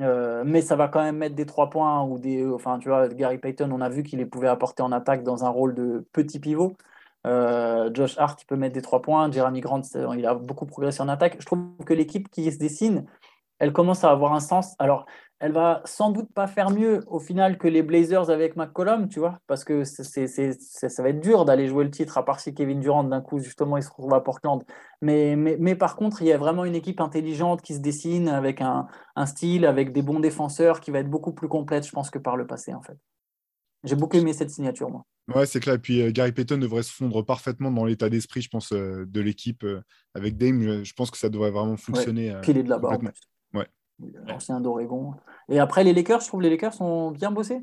[0.00, 2.46] Euh, mais ça va quand même mettre des trois points ou des.
[2.46, 5.44] Enfin, tu vois, Gary Payton, on a vu qu'il les pouvait apporter en attaque dans
[5.44, 6.76] un rôle de petit pivot.
[7.28, 9.30] Euh, Josh Hart, il peut mettre des trois points.
[9.30, 9.82] Jeremy Grant,
[10.16, 11.36] il a beaucoup progressé en attaque.
[11.38, 13.04] Je trouve que l'équipe qui se dessine,
[13.58, 14.74] elle commence à avoir un sens.
[14.78, 15.04] Alors,
[15.40, 19.20] elle va sans doute pas faire mieux au final que les Blazers avec McCollum, tu
[19.20, 22.80] vois, parce que ça va être dur d'aller jouer le titre, à part si Kevin
[22.80, 24.64] Durant, d'un coup, justement, il se retrouve à Portland.
[25.00, 28.88] Mais, par contre, il y a vraiment une équipe intelligente qui se dessine avec un
[29.26, 32.36] style, avec des bons défenseurs, qui va être beaucoup plus complète, je pense, que par
[32.36, 32.98] le passé, en fait.
[33.84, 35.04] J'ai beaucoup aimé cette signature, moi.
[35.34, 35.74] Ouais, c'est clair.
[35.74, 39.04] Et puis euh, Gary Payton devrait se fondre parfaitement dans l'état d'esprit, je pense, euh,
[39.06, 39.80] de l'équipe euh,
[40.14, 40.60] avec Dame.
[40.62, 42.30] Je, je pense que ça devrait vraiment fonctionner.
[42.32, 42.88] euh, Puis il est de là-bas.
[42.88, 43.10] en plus.
[43.54, 43.66] Ouais.
[44.00, 45.14] Il est Ancien d'Oregon.
[45.48, 47.60] Et après, les Lakers, je trouve que les Lakers ont bien bossé.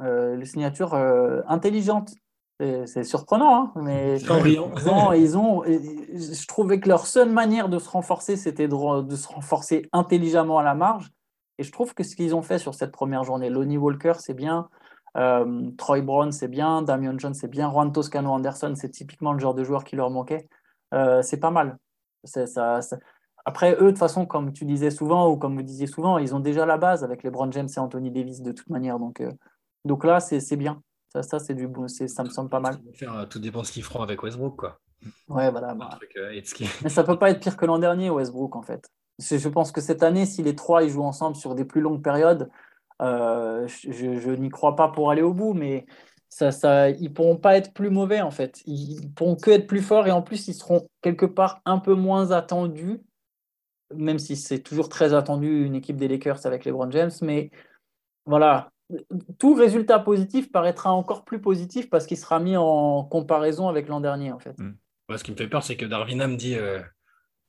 [0.00, 2.14] Euh, les signatures euh, intelligentes.
[2.86, 4.30] C'est surprenant, hein, mais ils
[4.88, 9.16] ont, ils ont- je trouvais que leur seule manière de se renforcer, c'était de, de
[9.16, 11.10] se renforcer intelligemment à la marge.
[11.58, 14.34] Et je trouve que ce qu'ils ont fait sur cette première journée, Lonnie Walker, c'est
[14.34, 14.68] bien.
[15.16, 16.82] Euh, Troy Brown, c'est bien.
[16.82, 17.70] Damian Jones, c'est bien.
[17.70, 20.48] Juan Toscano Anderson, c'est typiquement le genre de joueur qui leur manquait.
[20.94, 21.78] Euh, c'est pas mal.
[22.24, 22.98] C'est- ça- ça-
[23.44, 26.32] Après, eux, de toute façon, comme tu disais souvent, ou comme vous disiez souvent, ils
[26.34, 28.98] ont déjà la base avec LeBron James et Anthony Davis de toute manière.
[29.00, 29.32] Donc, euh,
[29.84, 30.80] donc là, c'est c'est bien.
[31.12, 31.88] Ça, ça c'est du bon.
[31.88, 32.78] c'est- Ça me semble pas mal.
[32.94, 34.56] Faire, tout dépend de ce qu'ils feront avec Westbrook.
[34.56, 34.78] Quoi.
[35.28, 35.74] Ouais, voilà.
[35.74, 35.90] Bah.
[36.84, 38.88] Mais ça peut pas être pire que l'an dernier, Westbrook, en fait.
[39.18, 41.80] Je je pense que cette année, si les trois ils jouent ensemble sur des plus
[41.80, 42.48] longues périodes,
[43.02, 45.86] euh, je, n'y crois pas pour aller au bout, mais
[46.28, 48.62] ça, ça, ils pourront pas être plus mauvais, en fait.
[48.66, 51.94] Ils pourront que être plus forts et en plus, ils seront quelque part un peu
[51.94, 53.00] moins attendus,
[53.94, 57.10] même si c'est toujours très attendu une équipe des Lakers avec LeBron James.
[57.22, 57.50] Mais
[58.24, 58.70] voilà,
[59.38, 64.00] tout résultat positif paraîtra encore plus positif parce qu'il sera mis en comparaison avec l'an
[64.00, 64.56] dernier, en fait.
[65.08, 66.80] Ouais, ce qui me fait peur, c'est que Darwin Ham dit euh,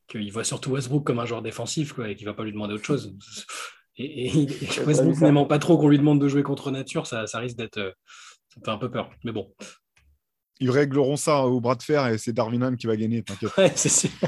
[0.07, 2.51] qu'il voit surtout Westbrook comme un joueur défensif quoi, et qu'il ne va pas lui
[2.51, 3.15] demander autre chose.
[3.97, 4.65] Et, et, vu
[5.13, 5.25] ça.
[5.25, 7.77] n'aimant pas trop qu'on lui demande de jouer contre nature, ça, ça risque d'être.
[7.77, 7.91] euh,
[8.53, 9.11] ça fait un peu peur.
[9.23, 9.53] Mais bon,
[10.59, 13.23] Ils régleront ça au bras de fer et c'est Darwin Ham qui va gagner.
[13.23, 13.51] T'inquiète.
[13.57, 14.09] ouais, c'est sûr.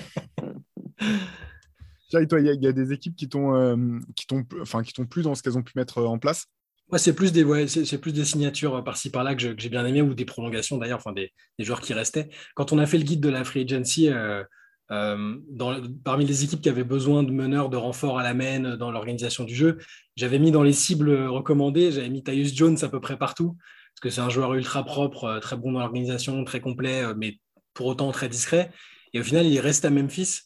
[2.14, 3.76] Il y, a- il y a des équipes qui t'ont, euh,
[4.16, 6.46] qui t'ont, enfin, qui t'ont plu dans ce qu'elles ont pu mettre euh, en place?
[6.90, 9.62] Ouais, c'est plus des ouais, c'est c'est plus des signatures par-ci par-là que je- que
[9.62, 12.30] j'ai bien aimé ou des prolongations d'ailleurs, enfin des, des joueurs qui restaient.
[12.54, 14.44] Quand on a fait le guide de la free agency, euh,
[14.88, 19.44] parmi les équipes qui avaient besoin de meneurs, de renforts à la main dans l'organisation
[19.44, 19.78] du jeu,
[20.16, 24.02] j'avais mis dans les cibles recommandées, j'avais mis Tyus Jones à peu près partout, parce
[24.02, 27.40] que c'est un joueur ultra propre, très bon dans l'organisation, très complet, mais
[27.74, 28.72] pour autant très discret.
[29.14, 30.42] Et au final, il reste à Memphis.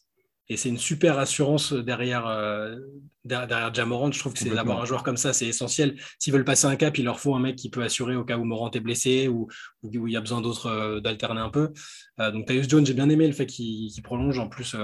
[0.50, 2.74] Et c'est une super assurance derrière, euh,
[3.24, 4.10] derrière Jamorant.
[4.10, 5.94] Je trouve que c'est d'avoir un joueur comme ça, c'est essentiel.
[6.18, 8.36] S'ils veulent passer un cap, il leur faut un mec qui peut assurer au cas
[8.36, 9.46] où Morant est blessé ou
[9.84, 11.72] où, il y a besoin d'autres euh, d'alterner un peu.
[12.18, 14.40] Euh, donc Tyus Jones, j'ai bien aimé le fait qu'il prolonge.
[14.40, 14.74] En plus,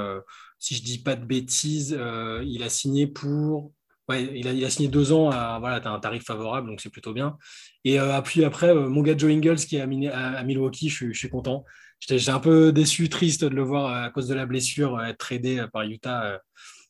[0.61, 1.99] si je dis pas de bêtises,
[2.45, 3.73] il a signé pour.
[4.09, 6.81] Ouais, il a, il a signé deux ans à voilà, as un tarif favorable, donc
[6.81, 7.37] c'est plutôt bien.
[7.85, 11.65] Et puis après, mon gars Joe Ingles qui est à, Milwaukee, je, je suis content.
[12.01, 15.07] J'étais un peu déçu, triste de le voir euh, à cause de la blessure euh,
[15.07, 16.39] être tradé euh, par Utah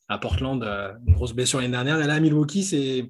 [0.08, 0.62] à Portland,
[1.06, 2.00] une grosse blessure l'année dernière.
[2.00, 3.02] Et là, Milwaukee, je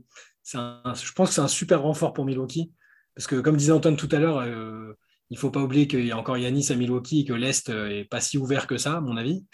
[1.12, 2.72] pense que c'est un super renfort pour Milwaukee.
[3.14, 6.12] Parce que, comme disait Antoine tout à l'heure, il ne faut pas oublier qu'il y
[6.12, 9.00] a encore Yanis à Milwaukee et que l'Est n'est pas si ouvert que ça, à
[9.02, 9.44] mon avis.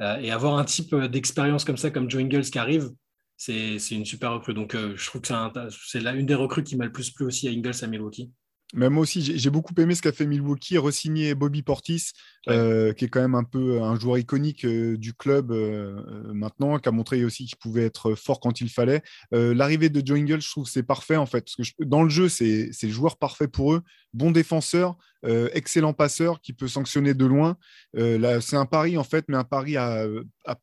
[0.00, 2.90] et avoir un type d'expérience comme ça, comme Joe Ingles qui arrive,
[3.36, 4.54] c'est, une super recrue.
[4.54, 5.28] Donc, je trouve que
[5.70, 8.32] c'est, une des recrues qui m'a le plus plu aussi à Ingles à Milwaukee.
[8.74, 12.12] Mais moi aussi, j'ai beaucoup aimé ce qu'a fait Milwaukee, re-signer Bobby Portis,
[12.48, 16.02] euh, qui est quand même un peu un joueur iconique euh, du club euh,
[16.34, 19.02] maintenant, qui a montré aussi qu'il pouvait être fort quand il fallait.
[19.32, 22.28] L'arrivée de Joe Ingles, je trouve c'est parfait en fait, parce que dans le jeu,
[22.28, 27.56] c'est le joueur parfait pour eux, bon défenseur, excellent passeur qui peut sanctionner de loin.
[27.94, 30.04] c'est un pari en fait, mais un pari à,
[30.44, 30.56] à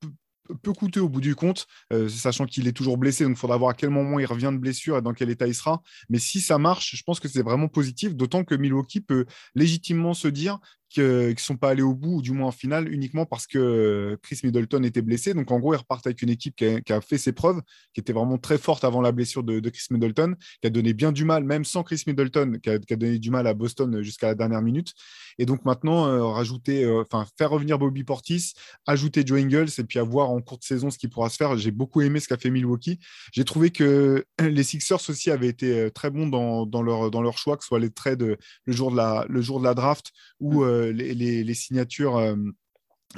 [0.62, 3.24] peu, coûteux au bout du compte, euh, sachant qu'il est toujours blessé.
[3.24, 5.48] Donc, il faudra voir à quel moment il revient de blessure et dans quel état
[5.48, 5.82] il sera.
[6.10, 9.26] Mais si ça marche, je pense que c'est vraiment positif, d'autant que Milwaukee peut
[9.56, 10.60] légitimement se dire
[10.96, 13.58] qui ne sont pas allés au bout, ou du moins en finale, uniquement parce que
[13.58, 15.34] euh, Chris Middleton était blessé.
[15.34, 17.62] Donc en gros, ils repartent avec une équipe qui a, fait ses preuves,
[17.94, 21.12] qui était vraiment très forte avant la blessure de, Chris Middleton, qui a donné bien
[21.12, 24.36] du mal, même sans Chris Middleton, qui a, donné du mal à Boston jusqu'à la
[24.36, 24.94] dernière minute.
[25.38, 27.04] Et donc maintenant, euh, rajouter, euh,
[27.38, 28.54] faire revenir Bobby Portis,
[28.88, 31.58] ajouter Joe Ingles, et puis avoir en courte saison ce qui pourra se faire.
[31.58, 33.00] J'ai beaucoup aimé ce qu'a fait Milwaukee.
[33.34, 37.58] J'ai trouvé que les Sixers aussi avaient été très bons dans, leur, dans leur choix,
[37.58, 40.64] que ce soit les trades le jour de la, le jour de la draft ou
[40.64, 40.85] mm.
[40.86, 42.36] Euh, les, signatures euh,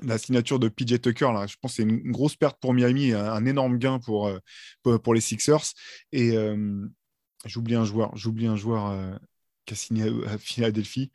[0.03, 3.13] la signature de PJ Tucker, là, je pense que c'est une, grosse perte pour Miami,
[3.13, 5.73] un, énorme gain pour, euh, pour, les Sixers.
[6.11, 6.35] Et
[7.45, 9.19] j'oublie un joueur, j'oublie un joueur
[9.65, 11.11] qui a signé à, Philadelphie.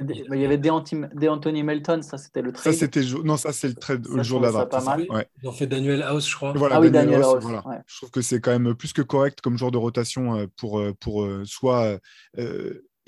[0.00, 2.72] Il y avait des, Anthony Melton, ça c'était le trade.
[2.72, 5.02] Ça c'était non, ça c'est le trade le jour de la draft.
[5.42, 6.54] Ils ont fait Daniel House, je crois.
[6.70, 7.44] ah oui, Daniel, House.
[7.86, 11.28] Je trouve que c'est quand même plus que correct comme joueur de rotation pour, pour
[11.44, 11.98] soit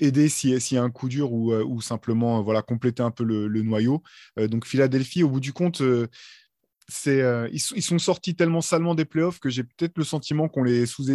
[0.01, 3.61] aider s'il y a un coup dur ou, euh, simplement voilà, compléter un peu le,
[3.61, 4.01] noyau.
[4.39, 6.07] Euh, donc Philadelphie, au bout du compte, euh,
[6.89, 7.21] c'est,
[7.53, 11.05] ils, sont sortis tellement salement des playoffs que j'ai peut-être le sentiment qu'on les sous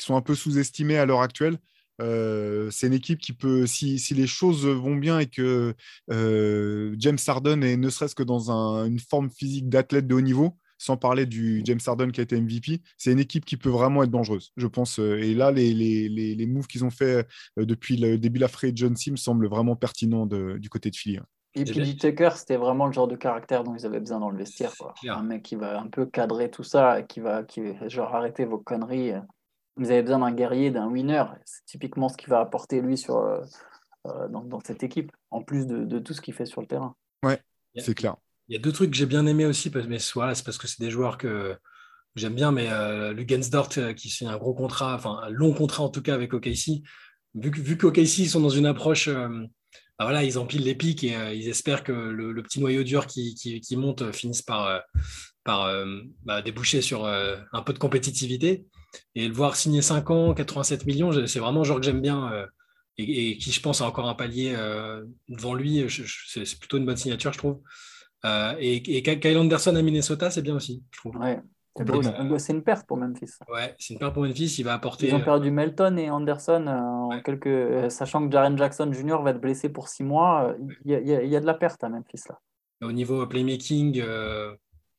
[0.00, 1.58] sont un peu sous-estimés à l'heure actuelle.
[1.98, 5.74] c'est une équipe qui peut, si, les choses vont bien et que
[6.08, 8.50] James Harden est ne serait-ce que dans
[8.86, 12.40] une forme physique d'athlète de haut niveau, sans parler du James Harden qui a été
[12.40, 14.98] MVP, c'est une équipe qui peut vraiment être dangereuse, je pense.
[14.98, 17.26] Euh, et là, les, les, les, moves qu'ils ont fait
[17.58, 20.96] euh, depuis le début de la free agency me semblent vraiment pertinents du côté de
[20.96, 21.18] Philly.
[21.18, 21.26] Hein.
[21.54, 24.38] Et puis Tucker, c'était vraiment le genre de caractère dont ils avaient besoin dans le
[24.38, 24.72] vestiaire.
[25.08, 28.58] Un mec qui va un peu cadrer tout ça, qui va, qui genre arrêter vos
[28.58, 29.12] conneries.
[29.76, 31.24] Vous avez besoin d'un guerrier, d'un winner.
[31.44, 33.16] C'est typiquement ce qu'il va apporter lui sur,
[34.06, 36.66] euh, dans, dans, cette équipe, en plus de, de tout ce qu'il fait sur le
[36.66, 36.94] terrain.
[37.24, 37.42] Ouais,
[37.76, 38.16] c'est clair.
[38.48, 40.66] Il y a deux trucs que j'ai bien aimé aussi, mais soit c'est parce que
[40.66, 41.56] c'est des joueurs que
[42.18, 45.84] j'aime bien, mais euh, Lugensdort euh, qui signe un gros contrat, enfin un long contrat
[45.84, 46.82] en tout cas avec OKC.
[47.34, 49.28] Vu, qu'OKC sont dans une approche, euh,
[49.98, 53.06] bah voilà, ils empilent les pics et euh, ils espèrent que le, petit noyau dur
[53.06, 54.80] qui, qui, monte finisse par,
[55.44, 55.70] par
[56.24, 58.66] bah, déboucher sur un peu de compétitivité.
[59.14, 62.46] Et le voir signer 5 ans, 87 millions, c'est vraiment un joueur que j'aime bien.
[62.96, 64.56] Et, qui je pense a encore un palier
[65.28, 65.86] devant lui,
[66.26, 67.60] c'est plutôt une bonne signature, je trouve.
[68.24, 71.16] Euh, et, Kyle Anderson à Minnesota, c'est bien aussi, je trouve.
[71.16, 71.40] Ouais.
[72.38, 73.30] C'est une perte pour Memphis.
[73.48, 74.56] Ouais, c'est une perte pour Memphis.
[74.58, 75.06] Il va apporter.
[75.06, 77.46] Ils ont perdu Melton et Anderson euh, en quelques...
[77.46, 79.22] Euh, sachant que Jaren Jackson Jr.
[79.22, 80.56] va être blessé pour six mois.
[80.84, 82.40] Il y, a, y, a de la perte à Memphis là.
[82.80, 84.02] Au niveau playmaking,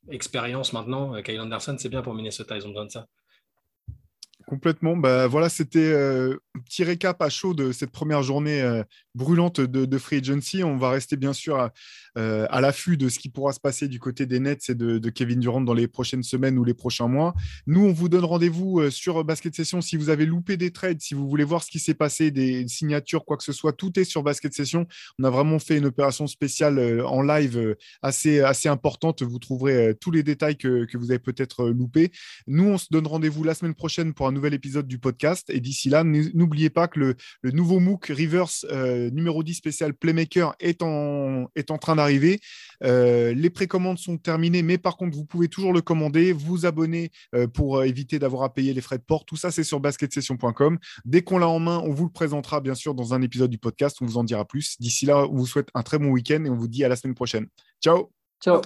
[0.10, 2.56] expérience maintenant, Kyle Anderson, c'est bien pour Minnesota.
[2.56, 3.08] Ils ont besoin de ça.
[4.50, 4.98] Complètement.
[4.98, 8.84] Bah, voilà, c'était un petit récap à chaud de cette première journée
[9.14, 10.64] brûlante de, Free Agency.
[10.64, 11.72] On va rester bien sûr à,
[12.18, 15.10] euh, à l'affût de ce qui pourra se passer du côté des Nets et de,
[15.10, 17.34] Kevin Durant dans les prochaines semaines ou les prochains mois.
[17.68, 19.82] Nous, on vous donne rendez-vous euh, sur Basket Session.
[19.82, 22.68] Si vous avez loupé des trades, si vous voulez voir ce qui s'est passé, des
[22.68, 24.88] signatures, quoi que ce soit, tout est sur Basket Session.
[25.20, 29.22] On a vraiment fait une opération spéciale euh, en live assez, assez importante.
[29.22, 32.12] Vous trouverez tous les détails que, que vous avez peut-être loupés.
[32.48, 35.50] Nous, on se donne rendez-vous la semaine prochaine pour un nouvel épisode du podcast.
[35.50, 37.16] Et d'ici là, n'oubliez pas que le,
[37.52, 42.40] nouveau MOOC Reverse euh, numéro 10 spécial Playmaker est en, est en train d'arriver.
[42.84, 47.12] Euh, les précommandes sont terminées, mais par contre, vous pouvez toujours le commander, vous abonner
[47.54, 49.26] pour éviter d'avoir à payer les frais de port.
[49.26, 50.80] Tout ça, c'est sur basketsession.com.
[51.06, 53.58] Dès qu'on l'a en main, on vous le présentera bien sûr dans un épisode du
[53.58, 53.98] podcast.
[54.02, 54.80] On vous en dira plus.
[54.80, 56.96] D'ici là, on vous souhaite un très bon week-end et on vous dit à la
[56.96, 57.48] semaine prochaine.
[57.82, 58.12] Ciao
[58.42, 58.62] Ciao